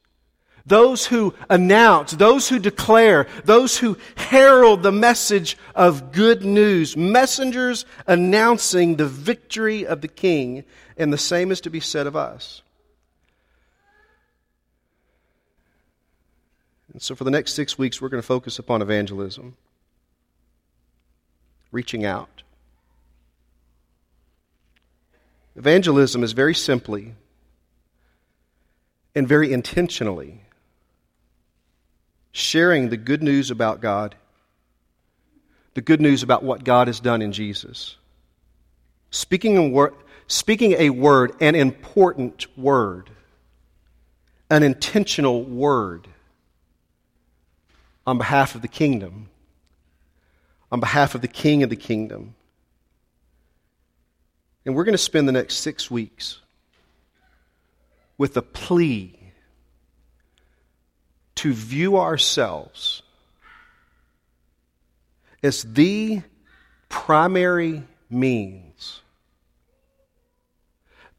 Those 0.65 1.05
who 1.05 1.33
announce, 1.49 2.11
those 2.11 2.49
who 2.49 2.59
declare, 2.59 3.27
those 3.45 3.77
who 3.77 3.97
herald 4.17 4.83
the 4.83 4.91
message 4.91 5.57
of 5.73 6.11
good 6.11 6.43
news, 6.43 6.97
messengers 6.97 7.85
announcing 8.05 8.97
the 8.97 9.07
victory 9.07 9.87
of 9.87 10.01
the 10.01 10.09
king, 10.09 10.65
and 10.97 11.13
the 11.13 11.17
same 11.17 11.51
is 11.51 11.61
to 11.61 11.69
be 11.69 11.79
said 11.79 12.05
of 12.05 12.17
us. 12.17 12.63
And 16.91 17.01
so, 17.01 17.15
for 17.15 17.23
the 17.23 17.31
next 17.31 17.53
six 17.53 17.77
weeks, 17.77 18.01
we're 18.01 18.09
going 18.09 18.21
to 18.21 18.27
focus 18.27 18.59
upon 18.59 18.81
evangelism, 18.81 19.55
reaching 21.71 22.05
out. 22.05 22.43
Evangelism 25.55 26.23
is 26.23 26.33
very 26.33 26.53
simply 26.53 27.15
and 29.15 29.27
very 29.27 29.51
intentionally 29.51 30.41
sharing 32.31 32.89
the 32.89 32.97
good 32.97 33.23
news 33.23 33.49
about 33.49 33.81
God, 33.81 34.15
the 35.73 35.81
good 35.81 35.99
news 35.99 36.21
about 36.21 36.43
what 36.43 36.63
God 36.63 36.87
has 36.87 36.99
done 36.99 37.23
in 37.23 37.31
Jesus. 37.31 37.97
Speaking 39.09 39.57
a 39.57 39.67
word, 39.67 39.95
speaking 40.27 40.73
a 40.73 40.91
word, 40.91 41.33
an 41.39 41.55
important 41.55 42.45
word, 42.55 43.09
an 44.51 44.61
intentional 44.61 45.43
word 45.43 46.07
on 48.05 48.19
behalf 48.19 48.53
of 48.53 48.61
the 48.61 48.67
kingdom, 48.67 49.29
on 50.71 50.79
behalf 50.79 51.15
of 51.15 51.21
the 51.21 51.27
king 51.27 51.63
of 51.63 51.69
the 51.69 51.75
kingdom. 51.75 52.35
And 54.65 54.75
we're 54.75 54.83
going 54.83 54.93
to 54.93 54.97
spend 54.97 55.27
the 55.27 55.33
next 55.33 55.55
six 55.55 55.89
weeks 55.89 56.39
with 58.17 58.35
a 58.35 58.41
plea 58.41 59.17
to 61.35 61.53
view 61.53 61.97
ourselves 61.97 63.03
as 65.43 65.63
the 65.63 66.21
primary 66.89 67.83
means 68.09 69.01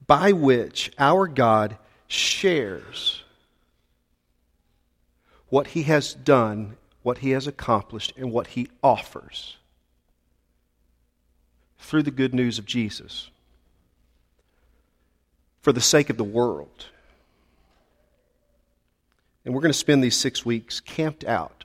by 0.06 0.32
which 0.32 0.90
our 0.98 1.28
God 1.28 1.78
shares 2.08 3.22
what 5.50 5.68
he 5.68 5.84
has 5.84 6.14
done, 6.14 6.76
what 7.08 7.18
he 7.18 7.30
has 7.30 7.46
accomplished, 7.46 8.12
and 8.18 8.30
what 8.30 8.48
he 8.48 8.68
offers 8.82 9.56
through 11.78 12.02
the 12.02 12.10
good 12.10 12.34
news 12.34 12.58
of 12.58 12.66
Jesus 12.66 13.30
for 15.62 15.72
the 15.72 15.80
sake 15.80 16.10
of 16.10 16.18
the 16.18 16.22
world. 16.22 16.84
And 19.42 19.54
we're 19.54 19.62
going 19.62 19.72
to 19.72 19.78
spend 19.78 20.04
these 20.04 20.18
six 20.18 20.44
weeks 20.44 20.80
camped 20.80 21.24
out 21.24 21.64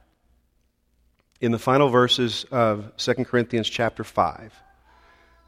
in 1.42 1.52
the 1.52 1.60
final 1.60 1.90
verses 1.90 2.46
of 2.50 2.96
2 2.96 3.14
Corinthians 3.26 3.70
chapter 3.70 4.06
5, 4.06 4.54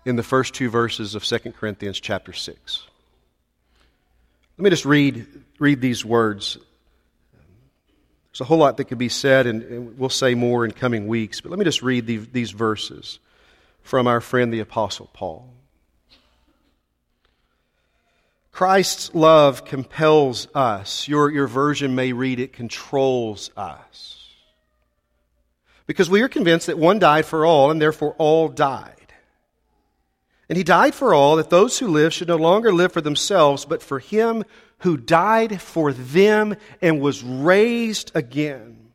in 0.04 0.18
the 0.18 0.24
first 0.24 0.54
two 0.54 0.70
verses 0.70 1.16
of 1.16 1.24
2 1.24 1.54
Corinthians 1.54 2.02
chapter 2.02 2.34
6. 2.34 2.88
Let 4.58 4.62
me 4.62 4.70
just 4.70 4.84
read, 4.84 5.26
read 5.58 5.80
these 5.80 6.04
words. 6.04 6.58
There's 8.36 8.42
a 8.42 8.46
whole 8.50 8.58
lot 8.58 8.76
that 8.76 8.90
could 8.90 8.98
be 8.98 9.08
said, 9.08 9.48
and, 9.48 9.64
and 9.64 9.98
we'll 9.98 10.10
say 10.10 10.36
more 10.36 10.66
in 10.66 10.72
coming 10.72 11.08
weeks, 11.08 11.40
but 11.40 11.52
let 11.52 11.58
me 11.58 11.64
just 11.64 11.82
read 11.82 12.06
the, 12.06 12.18
these 12.18 12.52
verses 12.52 13.20
from 13.82 14.08
our 14.08 14.20
friend 14.20 14.52
the 14.52 14.60
Apostle 14.60 15.10
Paul. 15.14 15.54
Christ's 18.52 19.16
love 19.16 19.64
compels 19.64 20.50
us. 20.54 21.08
Your, 21.08 21.32
your 21.32 21.48
version 21.48 21.96
may 21.96 22.12
read 22.12 22.42
it 22.42 22.52
controls 22.52 23.52
us. 23.56 24.34
Because 25.88 26.10
we 26.10 26.22
are 26.22 26.28
convinced 26.28 26.68
that 26.68 26.78
one 26.78 27.00
died 27.00 27.26
for 27.26 27.46
all, 27.46 27.72
and 27.72 27.82
therefore 27.82 28.16
all 28.18 28.50
died. 28.50 29.14
And 30.50 30.58
he 30.58 30.64
died 30.66 30.94
for 30.94 31.14
all, 31.14 31.38
that 31.38 31.50
those 31.50 31.80
who 31.80 31.88
live 31.88 32.12
should 32.12 32.28
no 32.28 32.36
longer 32.36 32.74
live 32.74 32.92
for 32.92 33.00
themselves, 33.00 33.64
but 33.64 33.82
for 33.82 34.00
him 34.00 34.44
who 34.80 34.98
died 34.98 35.62
for 35.62 35.94
them 35.94 36.56
and 36.82 37.02
was 37.02 37.24
raised 37.24 38.12
again. 38.16 38.92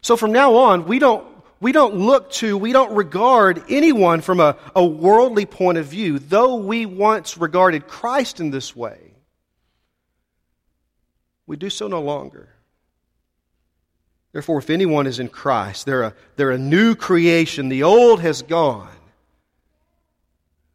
So 0.00 0.16
from 0.16 0.32
now 0.32 0.54
on, 0.56 0.86
we 0.86 0.98
don't 0.98 1.26
we 1.58 1.72
don't 1.72 1.94
look 1.94 2.30
to, 2.32 2.56
we 2.56 2.72
don't 2.72 2.94
regard 2.94 3.62
anyone 3.68 4.20
from 4.20 4.40
a, 4.40 4.56
a 4.74 4.84
worldly 4.84 5.46
point 5.46 5.78
of 5.78 5.86
view, 5.86 6.18
though 6.18 6.56
we 6.56 6.84
once 6.84 7.38
regarded 7.38 7.88
Christ 7.88 8.40
in 8.40 8.50
this 8.50 8.76
way. 8.76 9.14
We 11.46 11.56
do 11.56 11.70
so 11.70 11.88
no 11.88 12.02
longer. 12.02 12.50
Therefore, 14.32 14.58
if 14.58 14.68
anyone 14.68 15.06
is 15.06 15.18
in 15.18 15.28
Christ, 15.28 15.86
they're 15.86 16.02
a, 16.02 16.14
they're 16.36 16.50
a 16.50 16.58
new 16.58 16.94
creation. 16.94 17.70
The 17.70 17.84
old 17.84 18.20
has 18.20 18.42
gone, 18.42 18.88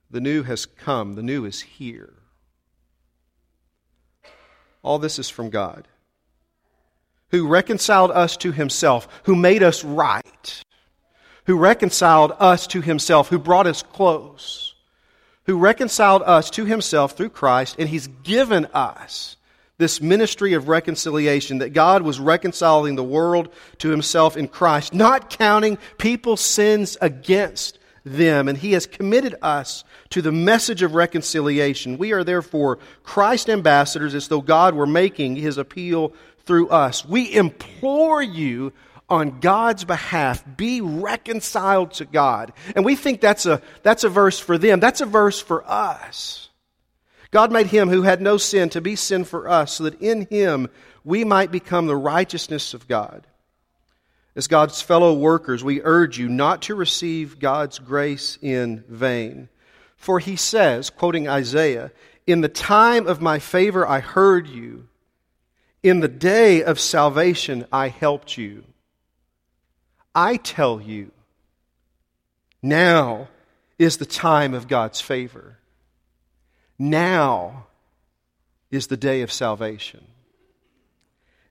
the 0.09 0.21
new 0.21 0.41
has 0.43 0.65
come, 0.65 1.13
the 1.13 1.21
new 1.21 1.45
is 1.45 1.61
here. 1.61 2.13
All 4.83 4.99
this 4.99 5.19
is 5.19 5.29
from 5.29 5.49
God, 5.49 5.87
who 7.29 7.47
reconciled 7.47 8.11
us 8.11 8.37
to 8.37 8.51
himself, 8.51 9.07
who 9.23 9.35
made 9.35 9.63
us 9.63 9.83
right 9.83 10.63
who 11.45 11.57
reconciled 11.57 12.33
us 12.39 12.67
to 12.67 12.81
himself, 12.81 13.29
who 13.29 13.39
brought 13.39 13.67
us 13.67 13.81
close, 13.81 14.75
who 15.45 15.57
reconciled 15.57 16.21
us 16.23 16.49
to 16.51 16.65
himself 16.65 17.17
through 17.17 17.29
Christ, 17.29 17.75
and 17.79 17.89
he's 17.89 18.07
given 18.07 18.65
us 18.67 19.37
this 19.77 19.99
ministry 19.99 20.53
of 20.53 20.67
reconciliation 20.67 21.57
that 21.57 21.73
God 21.73 22.03
was 22.03 22.19
reconciling 22.19 22.95
the 22.95 23.03
world 23.03 23.51
to 23.79 23.89
himself 23.89 24.37
in 24.37 24.47
Christ, 24.47 24.93
not 24.93 25.31
counting 25.31 25.79
people's 25.97 26.41
sins 26.41 26.97
against 27.01 27.79
them. 28.03 28.47
And 28.47 28.57
he 28.57 28.73
has 28.73 28.85
committed 28.85 29.35
us 29.41 29.83
to 30.09 30.21
the 30.21 30.31
message 30.31 30.81
of 30.81 30.95
reconciliation. 30.95 31.97
We 31.97 32.13
are 32.13 32.23
therefore 32.23 32.79
Christ 33.03 33.49
ambassadors 33.49 34.15
as 34.15 34.27
though 34.27 34.41
God 34.41 34.75
were 34.75 34.87
making 34.87 35.35
his 35.35 35.57
appeal 35.57 36.13
through 36.45 36.69
us. 36.69 37.05
We 37.05 37.33
implore 37.33 38.21
you 38.21 38.73
on 39.09 39.41
God's 39.41 39.83
behalf, 39.83 40.43
be 40.55 40.79
reconciled 40.79 41.91
to 41.93 42.05
God. 42.05 42.53
And 42.75 42.85
we 42.85 42.95
think 42.95 43.19
that's 43.19 43.45
a, 43.45 43.61
that's 43.83 44.05
a 44.05 44.09
verse 44.09 44.39
for 44.39 44.57
them. 44.57 44.79
That's 44.79 45.01
a 45.01 45.05
verse 45.05 45.41
for 45.41 45.69
us. 45.69 46.49
God 47.29 47.51
made 47.51 47.67
him 47.67 47.89
who 47.89 48.03
had 48.03 48.21
no 48.21 48.37
sin 48.37 48.69
to 48.69 48.81
be 48.81 48.95
sin 48.95 49.25
for 49.25 49.49
us, 49.49 49.73
so 49.73 49.85
that 49.85 50.01
in 50.01 50.27
him 50.27 50.69
we 51.03 51.23
might 51.23 51.51
become 51.51 51.87
the 51.87 51.95
righteousness 51.95 52.73
of 52.73 52.87
God. 52.87 53.27
As 54.35 54.47
God's 54.47 54.81
fellow 54.81 55.13
workers, 55.13 55.63
we 55.63 55.81
urge 55.81 56.17
you 56.17 56.29
not 56.29 56.63
to 56.63 56.75
receive 56.75 57.39
God's 57.39 57.79
grace 57.79 58.37
in 58.41 58.83
vain. 58.87 59.49
For 59.97 60.19
he 60.19 60.35
says, 60.35 60.89
quoting 60.89 61.27
Isaiah, 61.27 61.91
In 62.25 62.41
the 62.41 62.49
time 62.49 63.07
of 63.07 63.21
my 63.21 63.39
favor 63.39 63.87
I 63.87 63.99
heard 63.99 64.47
you, 64.47 64.87
in 65.83 65.99
the 65.99 66.07
day 66.07 66.63
of 66.63 66.79
salvation 66.79 67.65
I 67.71 67.89
helped 67.89 68.37
you. 68.37 68.63
I 70.13 70.37
tell 70.37 70.79
you, 70.79 71.11
now 72.61 73.27
is 73.79 73.97
the 73.97 74.05
time 74.05 74.53
of 74.53 74.67
God's 74.67 75.01
favor. 75.01 75.57
Now 76.77 77.65
is 78.69 78.87
the 78.87 78.97
day 78.97 79.21
of 79.21 79.31
salvation. 79.31 80.05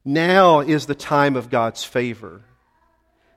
Now 0.05 0.61
is 0.61 0.87
the 0.87 0.95
time 0.95 1.37
of 1.37 1.51
God's 1.51 1.85
favor. 1.85 2.43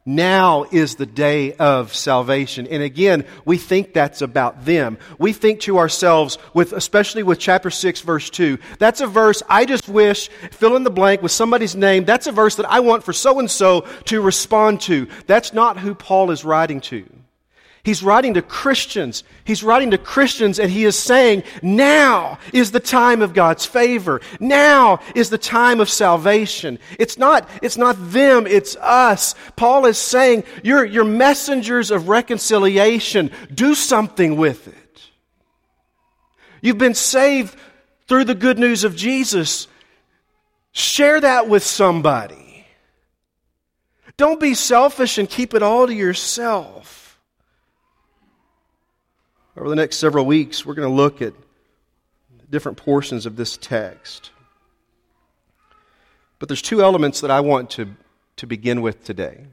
Now 0.06 0.66
is 0.70 0.96
the 0.96 1.06
day 1.06 1.54
of 1.54 1.94
salvation. 1.94 2.68
And 2.68 2.84
again, 2.84 3.26
we 3.46 3.58
think 3.58 3.94
that's 3.94 4.22
about 4.22 4.66
them. 4.66 4.98
We 5.18 5.32
think 5.32 5.62
to 5.62 5.78
ourselves, 5.78 6.38
with, 6.54 6.74
especially 6.74 7.24
with 7.24 7.40
chapter 7.40 7.70
6, 7.70 8.02
verse 8.02 8.30
2, 8.30 8.58
that's 8.80 9.00
a 9.00 9.08
verse 9.08 9.42
I 9.48 9.64
just 9.66 9.88
wish, 9.88 10.28
fill 10.52 10.76
in 10.76 10.84
the 10.84 10.90
blank 10.90 11.22
with 11.22 11.32
somebody's 11.32 11.76
name, 11.76 12.04
that's 12.04 12.28
a 12.28 12.34
verse 12.34 12.56
that 12.56 12.70
I 12.70 12.82
want 12.82 13.04
for 13.04 13.14
so 13.14 13.40
and 13.40 13.50
so 13.50 13.82
to 14.06 14.22
respond 14.22 14.82
to. 14.82 15.08
That's 15.26 15.54
not 15.54 15.80
who 15.80 15.96
Paul 15.96 16.32
is 16.32 16.44
writing 16.44 16.82
to. 16.82 17.06
He's 17.84 18.02
writing 18.02 18.36
to 18.36 18.42
Christians. 18.42 19.26
He's 19.44 19.62
writing 19.62 19.92
to 19.92 19.98
Christians 19.98 20.58
and 20.58 20.72
he 20.72 20.86
is 20.86 20.98
saying, 20.98 21.44
now 21.62 22.40
is 22.54 22.72
the 22.72 22.80
time 22.80 23.22
of 23.22 23.34
God's 23.34 23.66
favor. 23.66 24.22
Now 24.40 25.02
is 25.16 25.30
the 25.30 25.38
time 25.38 25.82
of 25.82 25.90
salvation. 25.90 26.80
It's 26.98 27.18
not, 27.18 27.50
it's 27.62 27.76
not 27.76 27.98
them, 28.00 28.48
it's 28.48 28.78
us. 28.78 29.36
Paul 29.58 29.86
is 29.86 29.98
saying, 29.98 30.46
you're, 30.64 30.86
you're 30.86 31.04
messengers 31.04 31.92
of 31.92 32.08
reconciliation. 32.08 33.32
Do 33.54 33.76
something 33.76 34.38
with 34.38 34.70
it. 34.70 35.02
You've 36.62 36.78
been 36.78 36.96
saved 36.96 37.54
through 38.08 38.24
the 38.24 38.36
good 38.36 38.58
news 38.58 38.86
of 38.86 38.96
Jesus. 38.96 39.68
Share 40.72 41.20
that 41.20 41.50
with 41.50 41.64
somebody. 41.66 42.66
Don't 44.16 44.40
be 44.40 44.54
selfish 44.54 45.18
and 45.18 45.30
keep 45.30 45.54
it 45.54 45.62
all 45.62 45.88
to 45.88 45.94
yourself. 45.94 47.03
Over 49.56 49.70
the 49.70 49.76
next 49.76 49.98
several 49.98 50.26
weeks, 50.26 50.66
we're 50.66 50.74
going 50.74 50.90
to 50.90 50.94
look 50.94 51.22
at 51.22 51.34
different 52.50 52.78
portions 52.78 53.26
of 53.26 53.36
this 53.36 53.58
text. 53.58 54.32
But 56.40 56.50
there's 56.50 56.62
two 56.62 56.82
elements 56.82 57.22
that 57.22 57.32
I 57.32 57.40
want 57.40 57.70
to, 57.72 57.96
to 58.38 58.48
begin 58.48 58.82
with 58.82 59.04
today. 59.04 59.46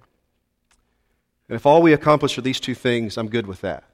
And 1.48 1.56
if 1.56 1.66
all 1.66 1.82
we 1.82 1.92
accomplish 1.92 2.38
are 2.38 2.42
these 2.42 2.60
two 2.60 2.74
things, 2.74 3.16
I'm 3.16 3.28
good 3.28 3.46
with 3.46 3.60
that. 3.60 3.84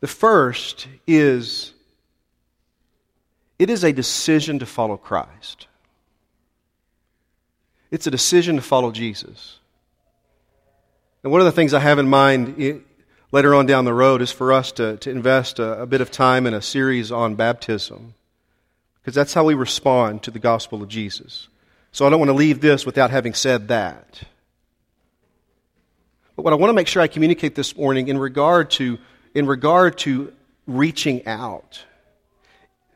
The 0.00 0.06
first 0.06 0.86
is 1.06 1.72
it 3.58 3.70
is 3.70 3.82
a 3.82 3.92
decision 3.92 4.60
to 4.60 4.66
follow 4.66 4.96
Christ. 4.96 5.66
It's 7.90 8.06
a 8.06 8.10
decision 8.10 8.56
to 8.56 8.62
follow 8.62 8.92
Jesus. 8.92 9.58
And 11.22 11.32
one 11.32 11.40
of 11.40 11.46
the 11.46 11.52
things 11.52 11.74
I 11.74 11.80
have 11.80 11.98
in 11.98 12.08
mind 12.08 12.54
later 13.30 13.54
on 13.54 13.66
down 13.66 13.84
the 13.84 13.94
road 13.94 14.22
is 14.22 14.32
for 14.32 14.52
us 14.52 14.72
to, 14.72 14.96
to 14.98 15.10
invest 15.10 15.58
a, 15.58 15.82
a 15.82 15.86
bit 15.86 16.00
of 16.00 16.10
time 16.10 16.46
in 16.46 16.54
a 16.54 16.62
series 16.62 17.12
on 17.12 17.34
baptism, 17.34 18.14
because 19.00 19.14
that's 19.14 19.34
how 19.34 19.44
we 19.44 19.54
respond 19.54 20.22
to 20.22 20.30
the 20.30 20.38
gospel 20.38 20.82
of 20.82 20.88
Jesus. 20.88 21.48
So 21.92 22.06
I 22.06 22.10
don't 22.10 22.20
want 22.20 22.30
to 22.30 22.34
leave 22.34 22.60
this 22.60 22.84
without 22.84 23.10
having 23.10 23.34
said 23.34 23.68
that. 23.68 24.22
But 26.36 26.44
what 26.44 26.52
I 26.52 26.56
want 26.56 26.70
to 26.70 26.74
make 26.74 26.86
sure 26.86 27.02
I 27.02 27.08
communicate 27.08 27.54
this 27.54 27.76
morning 27.76 28.08
in 28.08 28.18
regard 28.18 28.70
to, 28.72 28.98
in 29.34 29.46
regard 29.46 29.98
to 29.98 30.32
reaching 30.66 31.26
out. 31.26 31.84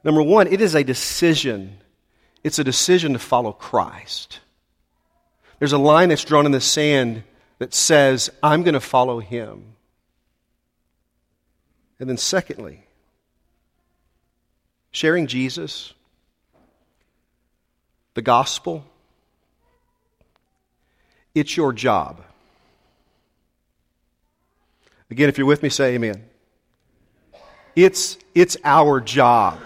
Number 0.04 0.22
one, 0.22 0.46
it 0.46 0.60
is 0.60 0.74
a 0.74 0.84
decision. 0.84 1.78
It's 2.44 2.58
a 2.58 2.64
decision 2.64 3.14
to 3.14 3.18
follow 3.18 3.52
Christ. 3.52 4.40
There's 5.58 5.72
a 5.72 5.78
line 5.78 6.10
that's 6.10 6.24
drawn 6.24 6.46
in 6.46 6.52
the 6.52 6.60
sand 6.60 7.24
that 7.58 7.72
says, 7.72 8.30
I'm 8.42 8.62
going 8.62 8.74
to 8.74 8.80
follow 8.80 9.20
him. 9.20 9.71
And 11.98 12.08
then, 12.08 12.16
secondly, 12.16 12.84
sharing 14.90 15.26
Jesus, 15.26 15.94
the 18.14 18.22
gospel, 18.22 18.84
it's 21.34 21.56
your 21.56 21.72
job. 21.72 22.22
Again, 25.10 25.28
if 25.28 25.38
you're 25.38 25.46
with 25.46 25.62
me, 25.62 25.68
say 25.68 25.94
amen. 25.94 26.24
It's, 27.76 28.18
it's 28.34 28.56
our 28.64 29.00
job. 29.00 29.58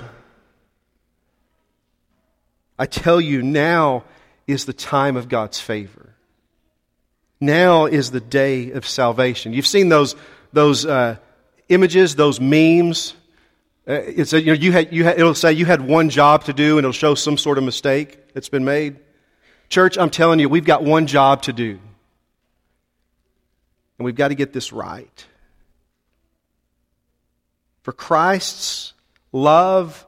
I 2.78 2.86
tell 2.86 3.20
you, 3.20 3.42
now 3.42 4.04
is 4.46 4.64
the 4.64 4.72
time 4.72 5.16
of 5.16 5.28
God's 5.28 5.58
favor. 5.58 6.14
Now 7.40 7.86
is 7.86 8.10
the 8.10 8.20
day 8.20 8.70
of 8.70 8.86
salvation. 8.86 9.52
You've 9.52 9.66
seen 9.66 9.88
those, 9.88 10.14
those 10.52 10.86
uh, 10.86 11.16
images, 11.68 12.16
those 12.16 12.40
memes. 12.40 13.14
Uh, 13.88 13.94
it's 13.94 14.32
a, 14.32 14.40
you 14.40 14.46
know, 14.46 14.52
you 14.52 14.72
had, 14.72 14.92
you 14.92 15.04
had, 15.04 15.18
it'll 15.18 15.34
say 15.34 15.52
you 15.52 15.64
had 15.64 15.80
one 15.80 16.10
job 16.10 16.44
to 16.44 16.52
do, 16.52 16.78
and 16.78 16.84
it'll 16.84 16.92
show 16.92 17.14
some 17.14 17.38
sort 17.38 17.58
of 17.58 17.64
mistake 17.64 18.32
that's 18.34 18.48
been 18.48 18.64
made. 18.64 18.96
Church, 19.68 19.98
I'm 19.98 20.10
telling 20.10 20.38
you, 20.38 20.48
we've 20.48 20.64
got 20.64 20.82
one 20.82 21.06
job 21.06 21.42
to 21.42 21.52
do. 21.52 21.78
And 23.98 24.04
we've 24.04 24.14
got 24.14 24.28
to 24.28 24.34
get 24.34 24.52
this 24.52 24.72
right. 24.72 25.26
For 27.82 27.92
Christ's 27.92 28.92
love 29.32 30.04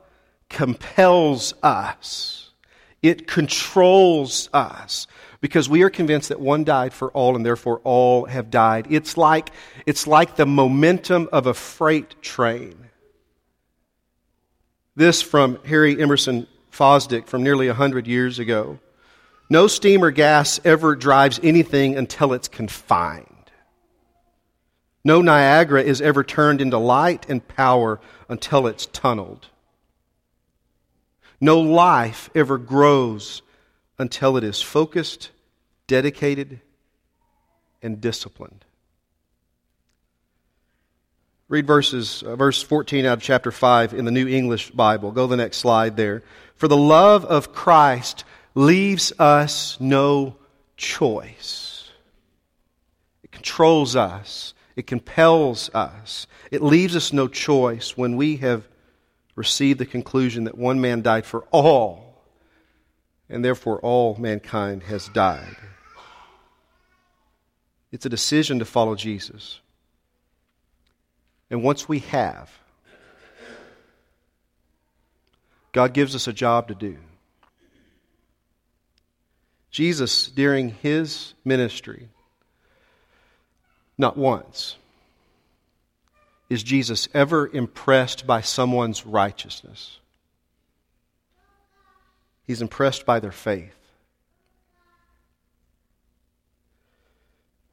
compels 0.49 1.55
us, 1.63 2.48
it 3.03 3.27
controls 3.27 4.49
us 4.53 5.07
because 5.41 5.69
we 5.69 5.83
are 5.83 5.91
convinced 5.91 6.31
that 6.31 6.41
one 6.41 6.65
died 6.65 6.93
for 6.93 7.11
all 7.13 7.37
and 7.37 7.47
therefore 7.47 7.81
all 7.85 8.25
have 8.25 8.51
died. 8.51 8.87
It's 8.91 9.17
like, 9.17 9.51
it's 9.87 10.07
like 10.07 10.37
the 10.37 10.47
momentum 10.47 11.29
of 11.33 11.47
a 11.47 11.55
freight 11.55 12.21
train. 12.23 12.89
This 14.97 15.23
from 15.23 15.59
Harry 15.65 16.01
Emerson 16.01 16.49
Fosdick 16.73 17.27
from 17.27 17.45
nearly 17.45 17.69
100 17.69 18.07
years 18.07 18.39
ago. 18.39 18.81
No 19.49 19.67
steam 19.67 20.03
or 20.03 20.11
gas 20.11 20.61
ever 20.65 20.97
drives 20.97 21.41
anything 21.43 21.97
until 21.97 22.33
it's 22.33 22.49
confined. 22.49 23.25
No 25.05 25.23
Niagara 25.23 25.83
is 25.83 26.03
ever 26.03 26.25
turned 26.25 26.61
into 26.61 26.79
light 26.79 27.27
and 27.31 27.47
power 27.47 28.01
until 28.29 28.67
it's 28.67 28.87
tunneled. 28.87 29.47
No 31.41 31.61
life 31.61 32.31
ever 32.35 32.59
grows 32.59 33.43
until 33.99 34.37
it 34.37 34.45
is 34.45 34.61
focused, 34.61 35.31
dedicated, 35.87 36.61
and 37.83 38.01
disciplined. 38.01 38.65
Read 41.49 41.67
verses, 41.67 42.23
uh, 42.23 42.37
verse 42.37 42.63
14 42.63 43.07
out 43.07 43.19
of 43.19 43.23
chapter 43.23 43.51
5 43.51 43.95
in 43.95 44.05
the 44.05 44.11
New 44.11 44.29
English 44.29 44.71
Bible. 44.73 45.13
Go 45.13 45.27
to 45.27 45.31
the 45.31 45.37
next 45.37 45.59
slide 45.59 45.97
there. 45.97 46.23
For 46.57 46.69
the 46.69 46.77
love 46.77 47.25
of 47.25 47.53
Christ 47.53 48.25
leaves 48.55 49.13
us 49.19 49.81
no 49.81 50.37
choice. 50.77 51.91
It 53.23 53.33
controls 53.33 53.97
us, 53.97 54.53
it 54.77 54.87
compels 54.87 55.71
us, 55.75 56.27
it 56.51 56.63
leaves 56.63 56.97
us 56.97 57.13
no 57.13 57.29
choice 57.29 57.97
when 57.97 58.17
we 58.17 58.37
have 58.37 58.69
received 59.39 59.79
the 59.79 59.87
conclusion 59.87 60.45
that 60.45 60.59
one 60.59 60.81
man 60.81 61.01
died 61.01 61.25
for 61.25 61.45
all, 61.53 62.21
and 63.31 63.45
therefore 63.45 63.79
all 63.81 64.17
mankind 64.17 64.83
has 64.83 65.09
died. 65.11 65.57
It's 67.93 68.05
a 68.05 68.09
decision 68.11 68.59
to 68.59 68.65
follow 68.65 68.97
Jesus. 68.97 69.61
And 71.51 71.63
once 71.63 71.89
we 71.89 72.01
have, 72.01 72.51
God 75.71 75.95
gives 75.95 76.17
us 76.17 76.27
a 76.27 76.33
job 76.33 76.69
to 76.69 76.75
do. 76.75 76.97
Jesus, 79.71 80.27
during 80.27 80.71
his 80.71 81.35
ministry, 81.45 82.09
not 83.97 84.17
once, 84.17 84.77
is 86.49 86.63
Jesus 86.63 87.09
ever 87.13 87.49
impressed 87.49 88.27
by 88.27 88.41
someone's 88.41 89.05
righteousness. 89.05 89.99
He's 92.47 92.63
impressed 92.63 93.05
by 93.05 93.21
their 93.21 93.33
faith. 93.33 93.75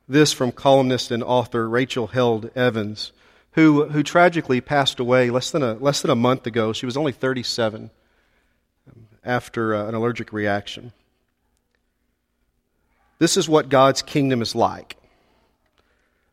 This 0.08 0.34
from 0.34 0.52
columnist 0.52 1.10
and 1.10 1.24
author 1.24 1.68
Rachel 1.68 2.08
Held 2.08 2.52
Evans, 2.56 3.12
who, 3.54 3.86
who 3.86 4.04
tragically 4.04 4.60
passed 4.60 5.00
away 5.00 5.30
less 5.30 5.50
than, 5.50 5.64
a, 5.64 5.74
less 5.76 6.02
than 6.02 6.12
a 6.12 6.16
month 6.16 6.46
ago. 6.46 6.74
She 6.74 6.86
was 6.86 6.98
only 6.98 7.14
37 7.14 7.90
after 9.24 9.74
uh, 9.74 9.88
an 9.88 9.96
allergic 9.96 10.34
reaction. 10.34 10.92
This 13.18 13.38
is 13.38 13.48
what 13.48 13.70
God's 13.70 14.02
kingdom 14.02 14.42
is 14.42 14.54
like 14.54 14.98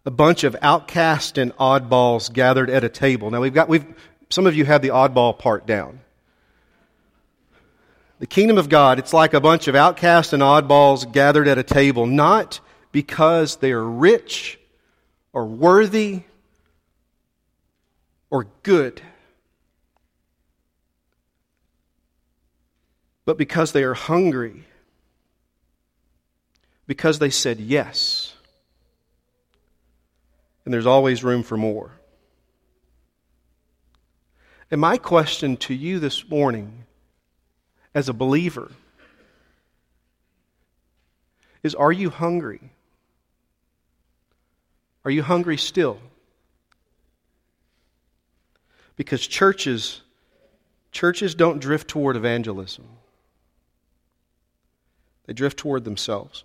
a 0.05 0.11
bunch 0.11 0.45
of 0.45 0.57
outcasts 0.63 1.39
and 1.39 1.55
oddballs 1.57 2.33
gathered 2.33 2.71
at 2.71 2.85
a 2.85 2.89
table. 2.89 3.31
Now, 3.31 3.41
we've 3.41 3.55
got, 3.55 3.69
we've, 3.69 3.85
some 4.31 4.47
of 4.47 4.57
you 4.57 4.65
have 4.65 4.83
the 4.83 4.89
oddball 4.89 5.39
part 5.39 5.67
down. 5.67 6.01
The 8.19 8.27
kingdom 8.27 8.59
of 8.59 8.69
God, 8.69 8.99
it's 8.99 9.13
like 9.13 9.35
a 9.35 9.41
bunch 9.41 9.69
of 9.69 9.75
outcasts 9.75 10.33
and 10.33 10.43
oddballs 10.43 11.11
gathered 11.11 11.49
at 11.49 11.59
a 11.59 11.63
table, 11.63 12.07
not 12.07 12.61
because 12.93 13.57
they 13.57 13.73
are 13.73 13.85
rich 13.85 14.59
or 15.33 15.47
worthy 15.47 16.23
or 18.31 18.47
good, 18.63 19.03
but 23.25 23.39
because 23.39 23.73
they 23.73 23.83
are 23.83 23.95
hungry 23.95 24.65
because 26.87 27.19
they 27.19 27.31
said 27.31 27.61
yes. 27.61 28.32
And 30.65 30.73
there's 30.73 30.87
always 30.87 31.25
room 31.25 31.43
for 31.43 31.57
more. 31.57 31.93
And 34.71 34.81
my 34.81 34.97
question 34.97 35.57
to 35.59 35.75
you 35.75 35.99
this 35.99 36.29
morning, 36.29 36.85
as 37.95 38.09
a 38.09 38.13
believer, 38.15 38.71
is 41.63 41.75
Are 41.75 41.93
you 41.93 42.11
hungry? 42.11 42.71
Are 45.05 45.11
you 45.11 45.23
hungry 45.23 45.57
still? 45.57 45.99
Because 48.97 49.27
churches, 49.27 50.01
churches 50.93 51.35
don't 51.35 51.59
drift 51.59 51.89
toward 51.89 52.17
evangelism. 52.17 52.87
They 55.27 55.33
drift 55.33 55.59
toward 55.59 55.85
themselves. 55.85 56.45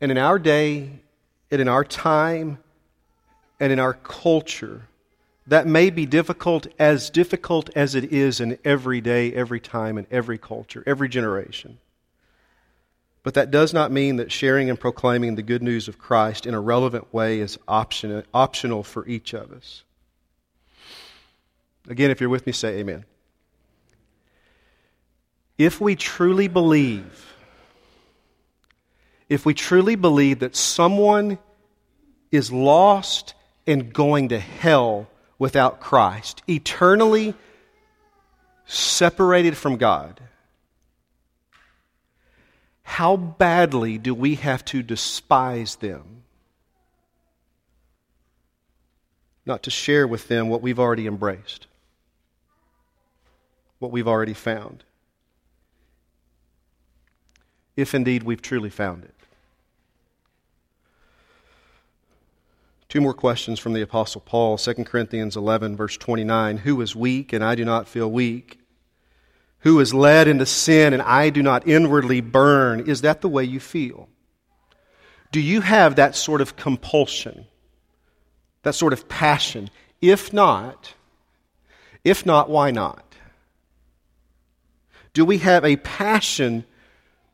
And 0.00 0.10
in 0.10 0.18
our 0.18 0.38
day, 0.38 1.00
and 1.50 1.60
in 1.60 1.68
our 1.68 1.84
time, 1.84 2.58
and 3.58 3.72
in 3.72 3.78
our 3.78 3.94
culture, 3.94 4.82
that 5.46 5.66
may 5.66 5.90
be 5.90 6.06
difficult, 6.06 6.66
as 6.78 7.10
difficult 7.10 7.70
as 7.76 7.94
it 7.94 8.12
is 8.12 8.40
in 8.40 8.58
every 8.64 9.00
day, 9.00 9.32
every 9.32 9.60
time, 9.60 9.98
in 9.98 10.06
every 10.10 10.38
culture, 10.38 10.82
every 10.86 11.08
generation. 11.08 11.78
But 13.22 13.34
that 13.34 13.50
does 13.50 13.74
not 13.74 13.92
mean 13.92 14.16
that 14.16 14.32
sharing 14.32 14.70
and 14.70 14.80
proclaiming 14.80 15.34
the 15.34 15.42
good 15.42 15.62
news 15.62 15.88
of 15.88 15.98
Christ 15.98 16.46
in 16.46 16.54
a 16.54 16.60
relevant 16.60 17.12
way 17.12 17.40
is 17.40 17.58
option, 17.68 18.22
optional 18.32 18.82
for 18.82 19.06
each 19.06 19.34
of 19.34 19.52
us. 19.52 19.82
Again, 21.88 22.10
if 22.10 22.20
you're 22.20 22.30
with 22.30 22.46
me, 22.46 22.52
say 22.52 22.78
amen. 22.78 23.04
If 25.58 25.80
we 25.80 25.96
truly 25.96 26.48
believe 26.48 27.29
if 29.30 29.46
we 29.46 29.54
truly 29.54 29.94
believe 29.94 30.40
that 30.40 30.56
someone 30.56 31.38
is 32.32 32.52
lost 32.52 33.32
and 33.64 33.92
going 33.92 34.28
to 34.30 34.40
hell 34.40 35.08
without 35.38 35.78
Christ, 35.80 36.42
eternally 36.48 37.34
separated 38.66 39.56
from 39.56 39.76
God, 39.76 40.20
how 42.82 43.16
badly 43.16 43.98
do 43.98 44.12
we 44.12 44.34
have 44.34 44.64
to 44.66 44.82
despise 44.82 45.76
them? 45.76 46.24
Not 49.46 49.62
to 49.62 49.70
share 49.70 50.08
with 50.08 50.26
them 50.26 50.48
what 50.48 50.60
we've 50.60 50.80
already 50.80 51.06
embraced, 51.06 51.68
what 53.78 53.92
we've 53.92 54.08
already 54.08 54.34
found, 54.34 54.82
if 57.76 57.94
indeed 57.94 58.24
we've 58.24 58.42
truly 58.42 58.70
found 58.70 59.04
it. 59.04 59.14
Two 62.90 63.00
more 63.00 63.14
questions 63.14 63.58
from 63.58 63.72
the 63.72 63.80
Apostle 63.80 64.20
Paul, 64.20 64.58
2 64.58 64.74
Corinthians 64.84 65.34
11, 65.34 65.76
verse 65.76 65.96
29. 65.96 66.58
Who 66.58 66.78
is 66.82 66.94
weak 66.94 67.32
and 67.32 67.42
I 67.42 67.54
do 67.54 67.64
not 67.64 67.88
feel 67.88 68.10
weak? 68.10 68.60
who 69.60 69.78
is 69.80 69.92
led 69.94 70.26
into 70.28 70.46
sin 70.46 70.92
and 70.92 71.02
I 71.02 71.30
do 71.30 71.42
not 71.42 71.66
inwardly 71.66 72.20
burn. 72.20 72.80
Is 72.80 73.02
that 73.02 73.20
the 73.20 73.28
way 73.28 73.44
you 73.44 73.60
feel? 73.60 74.08
Do 75.32 75.40
you 75.40 75.60
have 75.60 75.96
that 75.96 76.16
sort 76.16 76.40
of 76.40 76.56
compulsion, 76.56 77.46
that 78.62 78.74
sort 78.74 78.92
of 78.92 79.08
passion? 79.08 79.70
If 80.00 80.32
not, 80.32 80.94
if 82.04 82.24
not, 82.24 82.48
why 82.48 82.70
not? 82.70 83.04
Do 85.12 85.24
we 85.24 85.38
have 85.38 85.64
a 85.64 85.76
passion 85.76 86.64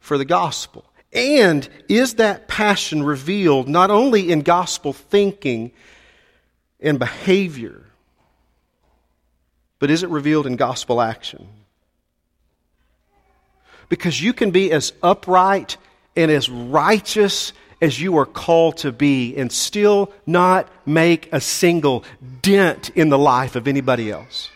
for 0.01 0.19
the 0.19 0.25
gospel? 0.25 0.85
And 1.17 1.67
is 1.89 2.17
that 2.17 2.47
passion 2.47 3.03
revealed 3.03 3.69
not 3.69 3.91
only 3.91 4.31
in 4.31 4.43
gospel 4.43 4.93
thinking 4.93 5.73
and 6.79 6.99
behavior, 6.99 7.83
but 9.79 9.91
is 9.91 10.03
it 10.03 10.11
revealed 10.11 10.47
in 10.47 10.57
gospel 10.57 11.01
action? 11.01 11.49
Because 13.89 14.21
you 14.21 14.35
can 14.35 14.51
be 14.51 14.71
as 14.73 14.93
upright 15.03 15.79
and 16.17 16.31
as 16.31 16.51
righteous 16.51 17.55
as 17.81 17.99
you 17.99 18.19
are 18.19 18.27
called 18.27 18.77
to 18.79 18.93
be 18.93 19.35
and 19.37 19.51
still 19.51 20.13
not 20.27 20.69
make 20.85 21.31
a 21.33 21.41
single 21.41 22.05
dent 22.43 22.91
in 22.91 23.09
the 23.09 23.19
life 23.19 23.57
of 23.57 23.67
anybody 23.67 24.11
else. 24.11 24.51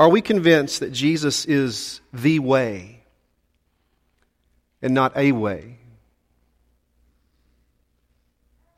Are 0.00 0.08
we 0.08 0.22
convinced 0.22 0.80
that 0.80 0.92
Jesus 0.92 1.44
is 1.44 2.00
the 2.10 2.38
way 2.38 3.02
and 4.80 4.94
not 4.94 5.14
a 5.14 5.32
way? 5.32 5.76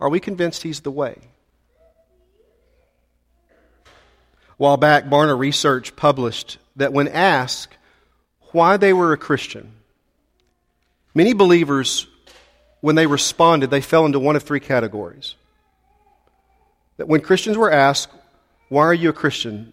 Are 0.01 0.09
we 0.09 0.19
convinced 0.19 0.65
he's 0.65 0.81
the 0.81 0.91
way? 0.91 1.17
A 3.87 3.91
while 4.57 4.77
back, 4.77 5.05
Barna 5.05 5.39
Research 5.39 5.95
published 5.95 6.59
that 6.75 6.93
when 6.93 7.07
asked 7.07 7.77
why 8.51 8.77
they 8.77 8.93
were 8.93 9.13
a 9.13 9.17
Christian, 9.17 9.71
many 11.15 11.35
believers, 11.35 12.09
when 12.81 12.97
they 12.97 13.07
responded, 13.07 13.71
they 13.71 13.81
fell 13.81 14.07
into 14.07 14.19
one 14.19 14.35
of 14.35 14.43
three 14.43 14.59
categories. 14.59 15.37
That 16.97 17.07
when 17.07 17.21
Christians 17.21 17.57
were 17.57 17.71
asked, 17.71 18.09
Why 18.69 18.83
are 18.83 18.93
you 18.93 19.11
a 19.11 19.13
Christian? 19.13 19.73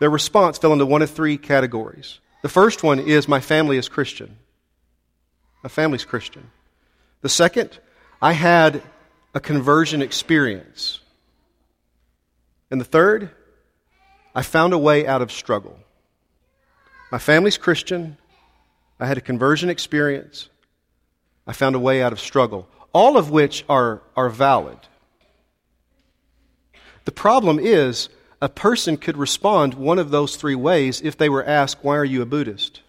Their 0.00 0.10
response 0.10 0.58
fell 0.58 0.72
into 0.72 0.86
one 0.86 1.02
of 1.02 1.10
three 1.10 1.36
categories. 1.38 2.18
The 2.42 2.48
first 2.48 2.82
one 2.82 2.98
is, 2.98 3.28
My 3.28 3.40
family 3.40 3.76
is 3.76 3.88
Christian. 3.88 4.38
My 5.62 5.68
family's 5.68 6.06
Christian. 6.06 6.50
The 7.20 7.28
second, 7.28 7.78
I 8.20 8.32
had 8.32 8.82
a 9.34 9.40
conversion 9.40 10.00
experience. 10.00 11.00
And 12.70 12.80
the 12.80 12.86
third, 12.86 13.30
I 14.34 14.42
found 14.42 14.72
a 14.72 14.78
way 14.78 15.06
out 15.06 15.20
of 15.20 15.30
struggle. 15.30 15.78
My 17.12 17.18
family's 17.18 17.58
Christian. 17.58 18.16
I 18.98 19.06
had 19.06 19.18
a 19.18 19.22
conversion 19.22 19.68
experience. 19.68 20.48
I 21.46 21.52
found 21.52 21.74
a 21.74 21.78
way 21.78 22.02
out 22.02 22.12
of 22.12 22.20
struggle. 22.20 22.68
All 22.92 23.18
of 23.18 23.30
which 23.30 23.64
are, 23.68 24.02
are 24.16 24.30
valid. 24.30 24.78
The 27.04 27.12
problem 27.12 27.58
is, 27.58 28.08
a 28.40 28.48
person 28.48 28.96
could 28.96 29.16
respond 29.16 29.74
one 29.74 29.98
of 29.98 30.10
those 30.10 30.36
three 30.36 30.54
ways 30.54 31.00
if 31.02 31.16
they 31.16 31.28
were 31.28 31.44
asked, 31.44 31.78
Why 31.82 31.96
are 31.96 32.04
you 32.04 32.22
a 32.22 32.26
Buddhist? 32.26 32.80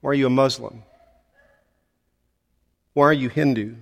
Why 0.00 0.10
are 0.10 0.14
you 0.14 0.26
a 0.26 0.30
Muslim? 0.30 0.82
Why 2.94 3.04
are 3.04 3.12
you 3.12 3.28
Hindu? 3.28 3.74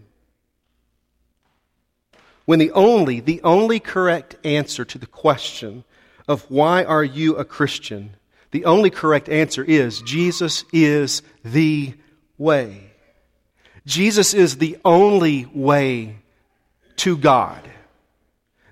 When 2.45 2.59
the 2.59 2.73
only, 2.73 3.21
the 3.21 3.41
only 3.43 3.79
correct 3.79 4.37
answer 4.45 4.85
to 4.85 4.99
the 4.99 5.07
question 5.07 5.85
of 6.27 6.43
why 6.51 6.83
are 6.85 7.05
you 7.05 7.37
a 7.37 7.45
Christian, 7.45 8.17
the 8.51 8.65
only 8.65 8.91
correct 8.91 9.29
answer 9.29 9.63
is 9.63 10.03
Jesus 10.03 10.65
is 10.73 11.23
the 11.45 11.95
way. 12.39 12.91
Jesus 13.87 14.35
is 14.35 14.59
the 14.59 14.79
only 14.85 15.47
way 15.47 16.17
to 16.97 17.17
God. 17.17 17.69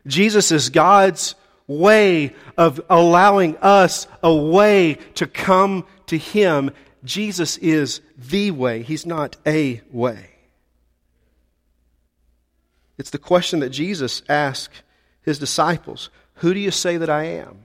Jesus 0.07 0.51
is 0.51 0.71
God's 0.71 1.35
way 1.67 2.35
of 2.57 2.81
allowing 2.91 3.57
us 3.59 4.07
a 4.23 4.35
way 4.35 4.95
to 5.15 5.27
come 5.27 5.87
to 6.07 6.19
Him. 6.19 6.73
Jesus 7.05 7.57
is 7.59 8.01
the 8.17 8.51
way, 8.51 8.83
He's 8.83 9.07
not 9.07 9.37
a 9.47 9.81
way. 9.91 10.31
It's 12.99 13.11
the 13.11 13.19
question 13.19 13.61
that 13.61 13.71
Jesus 13.71 14.23
asked 14.29 14.83
His 15.23 15.39
disciples 15.39 16.11
Who 16.35 16.53
do 16.53 16.61
you 16.61 16.71
say 16.71 16.97
that 16.97 17.11
I 17.11 17.25
am? 17.25 17.59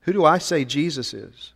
Who 0.00 0.12
do 0.12 0.24
I 0.24 0.38
say 0.38 0.64
Jesus 0.64 1.14
is? 1.14 1.52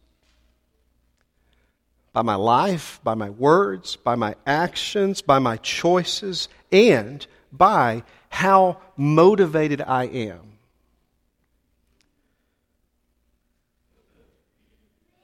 By 2.12 2.22
my 2.22 2.34
life, 2.34 3.00
by 3.04 3.14
my 3.14 3.30
words, 3.30 3.96
by 3.96 4.14
my 4.14 4.34
actions, 4.46 5.20
by 5.20 5.38
my 5.38 5.56
choices, 5.58 6.48
and 6.72 7.26
by 7.52 8.02
how 8.30 8.78
motivated 8.96 9.80
I 9.80 10.04
am 10.04 10.58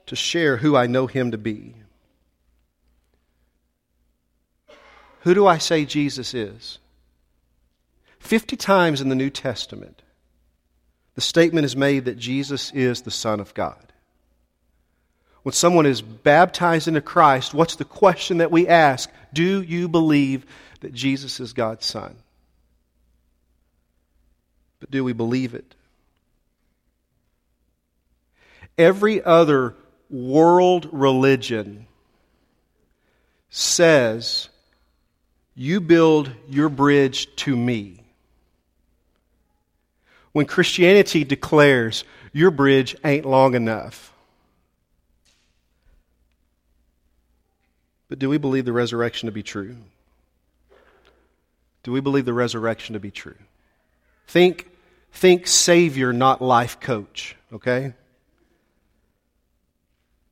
to 0.06 0.16
share 0.16 0.58
who 0.58 0.76
I 0.76 0.86
know 0.86 1.06
Him 1.06 1.30
to 1.30 1.38
be. 1.38 1.74
Who 5.20 5.34
do 5.34 5.46
I 5.46 5.56
say 5.58 5.86
Jesus 5.86 6.34
is? 6.34 6.78
Fifty 8.18 8.56
times 8.56 9.00
in 9.00 9.08
the 9.08 9.14
New 9.14 9.30
Testament, 9.30 10.02
the 11.14 11.22
statement 11.22 11.64
is 11.64 11.76
made 11.76 12.04
that 12.04 12.18
Jesus 12.18 12.70
is 12.72 13.02
the 13.02 13.10
Son 13.10 13.40
of 13.40 13.54
God. 13.54 13.93
When 15.44 15.52
someone 15.52 15.86
is 15.86 16.02
baptized 16.02 16.88
into 16.88 17.00
Christ, 17.00 17.54
what's 17.54 17.76
the 17.76 17.84
question 17.84 18.38
that 18.38 18.50
we 18.50 18.66
ask? 18.66 19.10
Do 19.32 19.62
you 19.62 19.88
believe 19.88 20.44
that 20.84 20.92
Jesus 20.92 21.40
is 21.40 21.54
God's 21.54 21.86
Son. 21.86 22.14
But 24.80 24.90
do 24.90 25.02
we 25.02 25.14
believe 25.14 25.54
it? 25.54 25.74
Every 28.76 29.24
other 29.24 29.76
world 30.10 30.90
religion 30.92 31.86
says, 33.48 34.50
You 35.54 35.80
build 35.80 36.30
your 36.50 36.68
bridge 36.68 37.34
to 37.36 37.56
me. 37.56 38.04
When 40.32 40.44
Christianity 40.44 41.24
declares, 41.24 42.04
Your 42.34 42.50
bridge 42.50 42.94
ain't 43.02 43.24
long 43.24 43.54
enough. 43.54 44.13
But 48.08 48.18
do 48.18 48.28
we 48.28 48.38
believe 48.38 48.64
the 48.64 48.72
resurrection 48.72 49.26
to 49.26 49.32
be 49.32 49.42
true? 49.42 49.76
Do 51.82 51.92
we 51.92 52.00
believe 52.00 52.24
the 52.24 52.32
resurrection 52.32 52.94
to 52.94 53.00
be 53.00 53.10
true? 53.10 53.36
Think, 54.26 54.70
think 55.12 55.46
Savior, 55.46 56.12
not 56.12 56.40
life 56.40 56.80
coach, 56.80 57.36
okay? 57.52 57.94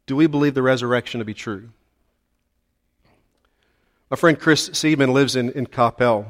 Do 0.06 0.16
we 0.16 0.26
believe 0.26 0.54
the 0.54 0.62
resurrection 0.62 1.20
to 1.20 1.24
be 1.24 1.34
true? 1.34 1.68
My 4.10 4.16
friend 4.16 4.38
Chris 4.38 4.70
Seaman 4.72 5.14
lives 5.14 5.36
in, 5.36 5.50
in 5.52 5.66
Coppell, 5.66 6.26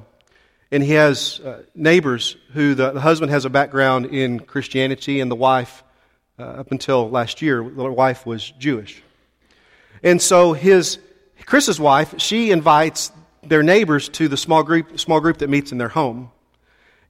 and 0.70 0.82
he 0.82 0.92
has 0.92 1.40
uh, 1.40 1.62
neighbors 1.74 2.36
who 2.52 2.74
the, 2.74 2.92
the, 2.92 3.00
husband 3.00 3.32
has 3.32 3.44
a 3.44 3.50
background 3.50 4.06
in 4.06 4.40
Christianity, 4.40 5.20
and 5.20 5.30
the 5.30 5.36
wife, 5.36 5.82
uh, 6.38 6.42
up 6.42 6.70
until 6.70 7.10
last 7.10 7.42
year, 7.42 7.62
the 7.62 7.90
wife 7.90 8.24
was 8.24 8.52
Jewish. 8.58 9.02
And 10.02 10.22
so 10.22 10.52
his, 10.52 10.98
Chris's 11.46 11.80
wife, 11.80 12.14
she 12.18 12.50
invites 12.50 13.12
their 13.42 13.62
neighbors 13.62 14.08
to 14.10 14.28
the 14.28 14.36
small 14.36 14.62
group, 14.62 14.98
small 14.98 15.20
group 15.20 15.38
that 15.38 15.50
meets 15.50 15.72
in 15.72 15.78
their 15.78 15.88
home. 15.88 16.30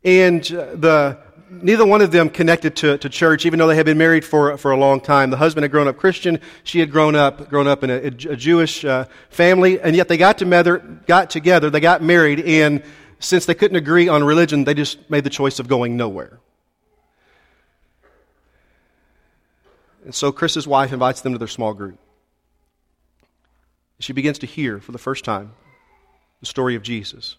And 0.04 0.40
uh, 0.52 0.74
the, 0.74 1.18
neither 1.50 1.84
one 1.84 2.00
of 2.00 2.10
them 2.10 2.30
connected 2.30 2.74
to, 2.76 2.98
to 2.98 3.08
church, 3.08 3.44
even 3.44 3.58
though 3.58 3.66
they 3.66 3.76
had 3.76 3.86
been 3.86 3.98
married 3.98 4.24
for, 4.24 4.56
for 4.56 4.70
a 4.70 4.76
long 4.76 5.00
time. 5.00 5.30
The 5.30 5.36
husband 5.36 5.64
had 5.64 5.70
grown 5.70 5.88
up 5.88 5.98
Christian. 5.98 6.40
She 6.64 6.80
had 6.80 6.90
grown 6.90 7.14
up, 7.14 7.48
grown 7.50 7.66
up 7.66 7.84
in 7.84 7.90
a, 7.90 7.96
a 7.96 8.10
Jewish 8.10 8.84
uh, 8.84 9.04
family. 9.30 9.80
And 9.80 9.94
yet 9.94 10.08
they 10.08 10.16
got 10.16 10.38
together, 10.38 10.78
got 11.06 11.30
together, 11.30 11.70
they 11.70 11.80
got 11.80 12.02
married, 12.02 12.40
and 12.40 12.82
since 13.20 13.46
they 13.46 13.54
couldn't 13.54 13.76
agree 13.76 14.08
on 14.08 14.24
religion, 14.24 14.64
they 14.64 14.74
just 14.74 15.08
made 15.08 15.24
the 15.24 15.30
choice 15.30 15.60
of 15.60 15.68
going 15.68 15.96
nowhere. 15.96 16.40
And 20.04 20.12
so 20.12 20.32
Chris's 20.32 20.66
wife 20.66 20.92
invites 20.92 21.20
them 21.20 21.32
to 21.32 21.38
their 21.38 21.46
small 21.46 21.74
group. 21.74 21.98
She 24.02 24.12
begins 24.12 24.40
to 24.40 24.46
hear 24.46 24.80
for 24.80 24.90
the 24.90 24.98
first 24.98 25.24
time 25.24 25.52
the 26.40 26.46
story 26.46 26.74
of 26.74 26.82
Jesus. 26.82 27.36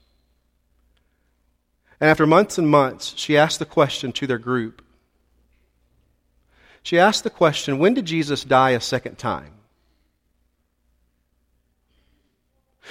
And 1.99 2.09
after 2.09 2.25
months 2.25 2.57
and 2.57 2.67
months, 2.67 3.13
she 3.17 3.37
asked 3.37 3.59
the 3.59 3.65
question 3.65 4.13
to 4.13 4.27
their 4.27 4.37
group. 4.37 4.81
She 6.81 6.97
asked 6.97 7.23
the 7.23 7.29
question 7.29 7.79
when 7.79 7.93
did 7.93 8.05
Jesus 8.05 8.45
die 8.45 8.71
a 8.71 8.79
second 8.79 9.17
time? 9.17 9.51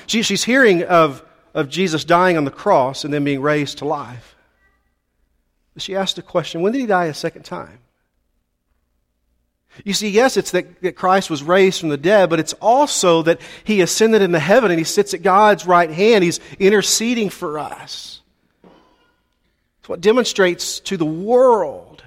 She, 0.06 0.22
she's 0.22 0.44
hearing 0.44 0.82
of, 0.82 1.24
of 1.54 1.68
Jesus 1.68 2.04
dying 2.04 2.36
on 2.36 2.44
the 2.44 2.50
cross 2.50 3.04
and 3.04 3.12
then 3.12 3.24
being 3.24 3.40
raised 3.40 3.78
to 3.78 3.84
life. 3.86 4.36
But 5.72 5.82
She 5.82 5.96
asked 5.96 6.16
the 6.16 6.22
question 6.22 6.60
when 6.60 6.72
did 6.72 6.80
he 6.80 6.86
die 6.86 7.06
a 7.06 7.14
second 7.14 7.44
time? 7.44 7.78
You 9.84 9.94
see, 9.94 10.10
yes, 10.10 10.36
it's 10.36 10.50
that, 10.50 10.82
that 10.82 10.96
Christ 10.96 11.30
was 11.30 11.42
raised 11.42 11.80
from 11.80 11.88
the 11.88 11.96
dead, 11.96 12.28
but 12.28 12.38
it's 12.38 12.52
also 12.54 13.22
that 13.22 13.40
he 13.64 13.80
ascended 13.80 14.20
into 14.20 14.38
heaven 14.38 14.70
and 14.70 14.78
he 14.78 14.84
sits 14.84 15.14
at 15.14 15.22
God's 15.22 15.66
right 15.66 15.90
hand. 15.90 16.22
He's 16.24 16.40
interceding 16.58 17.30
for 17.30 17.58
us. 17.58 18.20
It's 19.80 19.88
what 19.88 20.00
demonstrates 20.00 20.78
to 20.80 20.96
the 20.96 21.06
world 21.06 22.04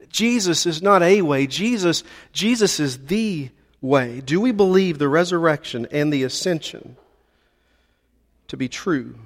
that 0.00 0.08
Jesus 0.08 0.66
is 0.66 0.82
not 0.82 1.02
a 1.02 1.22
way. 1.22 1.46
Jesus, 1.46 2.02
Jesus 2.32 2.80
is 2.80 3.06
the 3.06 3.50
way. 3.80 4.20
Do 4.22 4.40
we 4.40 4.50
believe 4.50 4.98
the 4.98 5.08
resurrection 5.08 5.86
and 5.92 6.12
the 6.12 6.24
ascension 6.24 6.96
to 8.48 8.56
be 8.56 8.68
true? 8.68 9.16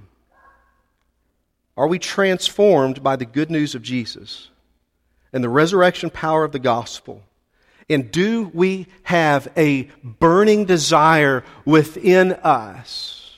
Are 1.76 1.86
we 1.86 2.00
transformed 2.00 3.02
by 3.04 3.14
the 3.14 3.24
good 3.24 3.50
news 3.50 3.76
of 3.76 3.82
Jesus 3.82 4.48
and 5.32 5.44
the 5.44 5.48
resurrection 5.48 6.10
power 6.10 6.42
of 6.42 6.50
the 6.50 6.58
gospel? 6.58 7.22
And 7.90 8.10
do 8.10 8.50
we 8.52 8.86
have 9.04 9.48
a 9.56 9.84
burning 10.04 10.66
desire 10.66 11.44
within 11.64 12.32
us? 12.32 13.34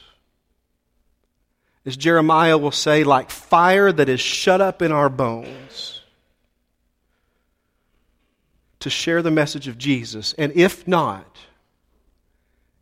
As 1.86 1.96
Jeremiah 1.96 2.58
will 2.58 2.72
say, 2.72 3.04
like 3.04 3.30
fire 3.30 3.90
that 3.92 4.08
is 4.08 4.20
shut 4.20 4.60
up 4.60 4.82
in 4.82 4.92
our 4.92 5.08
bones, 5.08 6.02
to 8.80 8.90
share 8.90 9.22
the 9.22 9.30
message 9.30 9.68
of 9.68 9.78
Jesus. 9.78 10.32
And 10.34 10.52
if 10.56 10.88
not, 10.88 11.36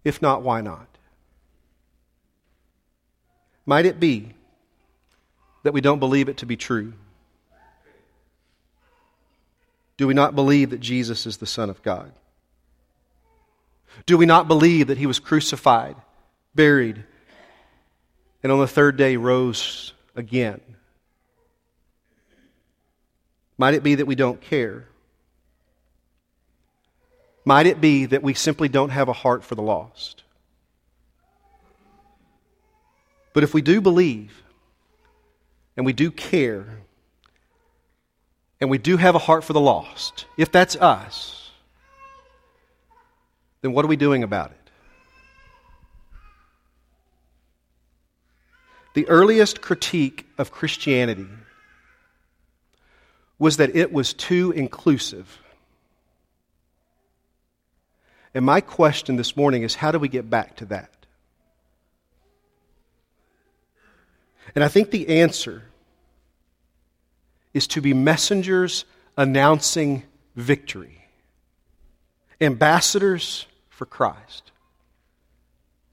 if 0.05 0.23
not, 0.23 0.43
why 0.43 0.61
not? 0.61 0.87
Might 3.67 3.85
it 3.85 4.01
be 4.01 4.33
that 5.65 5.73
we 5.73 5.81
don't 5.81 5.99
believe 5.99 6.29
it 6.29 6.39
to 6.39 6.47
be 6.47 6.57
true? 6.57 6.95
Do 9.99 10.07
we 10.07 10.15
not 10.15 10.35
believe 10.35 10.71
that 10.71 10.81
Jesus 10.81 11.27
is 11.27 11.37
the 11.37 11.47
Son 11.47 11.69
of 11.69 11.83
God? 11.83 12.13
Do 14.07 14.17
we 14.17 14.27
not 14.27 14.49
believe 14.49 14.87
that 14.87 14.97
he 14.97 15.07
was 15.07 15.19
crucified, 15.19 15.97
buried, 16.55 17.05
and 18.43 18.53
on 18.53 18.61
the 18.61 18.69
third 18.69 18.97
day 18.97 19.17
rose 19.17 19.93
again? 20.15 20.61
Might 23.59 23.75
it 23.75 23.83
be 23.83 23.97
that 23.97 24.07
we 24.07 24.15
don't 24.15 24.41
care? 24.41 24.87
Might 27.45 27.67
it 27.67 27.81
be 27.81 28.07
that 28.07 28.23
we 28.23 28.35
simply 28.35 28.69
don't 28.69 28.91
have 28.91 29.09
a 29.09 29.13
heart 29.13 29.43
for 29.43 29.57
the 29.57 29.63
lost? 29.63 30.23
But 33.33 33.43
if 33.43 33.53
we 33.53 33.63
do 33.63 33.81
believe, 33.81 34.43
and 35.77 35.85
we 35.85 35.93
do 35.93 36.11
care, 36.11 36.83
and 38.61 38.71
we 38.71 38.79
do 38.79 38.97
have 38.97 39.15
a 39.15 39.19
heart 39.19 39.45
for 39.45 39.53
the 39.53 39.61
lost, 39.61 40.27
if 40.37 40.51
that's 40.51 40.77
us, 40.77 41.51
then 43.61 43.73
what 43.73 43.85
are 43.85 43.89
we 43.89 43.97
doing 43.97 44.23
about 44.23 44.51
it? 44.51 44.57
The 48.95 49.09
earliest 49.09 49.61
critique 49.61 50.27
of 50.39 50.51
Christianity 50.51 51.29
was 53.39 53.59
that 53.59 53.77
it 53.77 53.93
was 53.93 54.13
too 54.13 54.51
inclusive. 54.51 55.39
And 58.35 58.45
my 58.45 58.61
question 58.61 59.17
this 59.17 59.37
morning 59.37 59.63
is 59.63 59.77
how 59.77 59.93
do 59.93 59.99
we 59.99 60.09
get 60.09 60.29
back 60.29 60.57
to 60.57 60.65
that? 60.67 60.91
And 64.55 64.65
I 64.65 64.69
think 64.69 64.91
the 64.91 65.21
answer 65.21 65.63
is 67.59 67.67
to 67.67 67.81
be 67.81 67.93
messengers 67.93 68.85
announcing 69.17 70.05
victory, 70.37 71.05
ambassadors 72.41 73.47
for 73.69 73.85
Christ. 73.85 74.53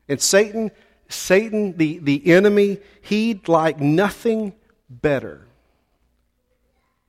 And 0.08 0.21
Satan, 0.21 0.69
Satan, 1.10 1.75
the, 1.75 1.97
the 1.97 2.32
enemy, 2.32 2.78
he'd 3.01 3.47
like 3.47 3.80
nothing 3.80 4.54
better 4.91 5.47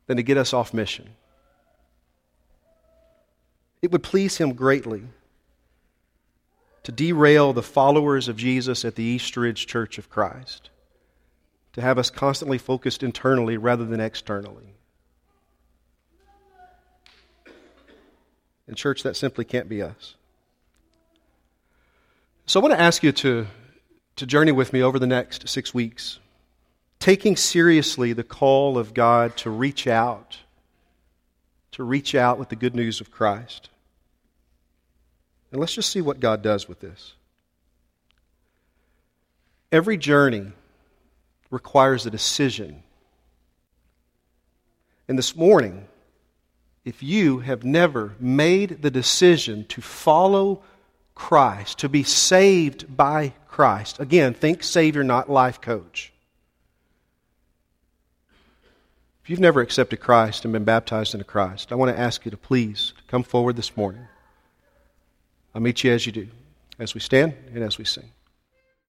than 0.06 0.16
to 0.16 0.22
get 0.22 0.38
us 0.38 0.54
off 0.54 0.72
mission. 0.72 1.10
It 3.82 3.92
would 3.92 4.02
please 4.02 4.38
him 4.38 4.54
greatly 4.54 5.02
to 6.82 6.92
derail 6.92 7.52
the 7.52 7.62
followers 7.62 8.26
of 8.26 8.38
Jesus 8.38 8.86
at 8.86 8.94
the 8.94 9.04
East 9.04 9.36
Ridge 9.36 9.66
Church 9.66 9.98
of 9.98 10.08
Christ 10.08 10.70
to 11.76 11.82
have 11.82 11.98
us 11.98 12.08
constantly 12.08 12.56
focused 12.56 13.02
internally 13.02 13.58
rather 13.58 13.84
than 13.84 14.00
externally. 14.00 14.72
In 18.66 18.74
church, 18.74 19.02
that 19.02 19.14
simply 19.14 19.44
can't 19.44 19.68
be 19.68 19.82
us. 19.82 20.14
So 22.46 22.58
I 22.58 22.62
want 22.62 22.72
to 22.72 22.80
ask 22.80 23.02
you 23.02 23.12
to, 23.12 23.46
to 24.16 24.26
journey 24.26 24.52
with 24.52 24.72
me 24.72 24.82
over 24.82 24.98
the 24.98 25.06
next 25.06 25.50
six 25.50 25.74
weeks, 25.74 26.18
taking 26.98 27.36
seriously 27.36 28.14
the 28.14 28.24
call 28.24 28.78
of 28.78 28.94
God 28.94 29.36
to 29.36 29.50
reach 29.50 29.86
out, 29.86 30.38
to 31.72 31.84
reach 31.84 32.14
out 32.14 32.38
with 32.38 32.48
the 32.48 32.56
good 32.56 32.74
news 32.74 33.02
of 33.02 33.10
Christ. 33.10 33.68
And 35.52 35.60
let's 35.60 35.74
just 35.74 35.90
see 35.90 36.00
what 36.00 36.20
God 36.20 36.40
does 36.40 36.66
with 36.70 36.80
this. 36.80 37.12
Every 39.70 39.98
journey 39.98 40.52
requires 41.50 42.06
a 42.06 42.10
decision. 42.10 42.82
And 45.08 45.18
this 45.18 45.36
morning, 45.36 45.86
if 46.84 47.02
you 47.02 47.40
have 47.40 47.64
never 47.64 48.14
made 48.18 48.82
the 48.82 48.90
decision 48.90 49.64
to 49.66 49.80
follow 49.80 50.62
Christ, 51.14 51.78
to 51.78 51.88
be 51.88 52.02
saved 52.02 52.96
by 52.96 53.32
Christ, 53.48 54.00
again, 54.00 54.34
think 54.34 54.62
Savior, 54.62 55.02
not 55.02 55.30
life 55.30 55.60
coach. 55.60 56.12
If 59.22 59.30
you've 59.30 59.40
never 59.40 59.60
accepted 59.60 59.98
Christ 59.98 60.44
and 60.44 60.52
been 60.52 60.64
baptized 60.64 61.14
into 61.14 61.24
Christ, 61.24 61.72
I 61.72 61.74
want 61.74 61.94
to 61.94 62.00
ask 62.00 62.24
you 62.24 62.30
to 62.30 62.36
please 62.36 62.92
come 63.08 63.24
forward 63.24 63.56
this 63.56 63.76
morning. 63.76 64.06
I'll 65.52 65.60
meet 65.60 65.82
you 65.82 65.90
as 65.90 66.06
you 66.06 66.12
do, 66.12 66.28
as 66.78 66.94
we 66.94 67.00
stand 67.00 67.34
and 67.52 67.64
as 67.64 67.78
we 67.78 67.84
sing. 67.84 68.12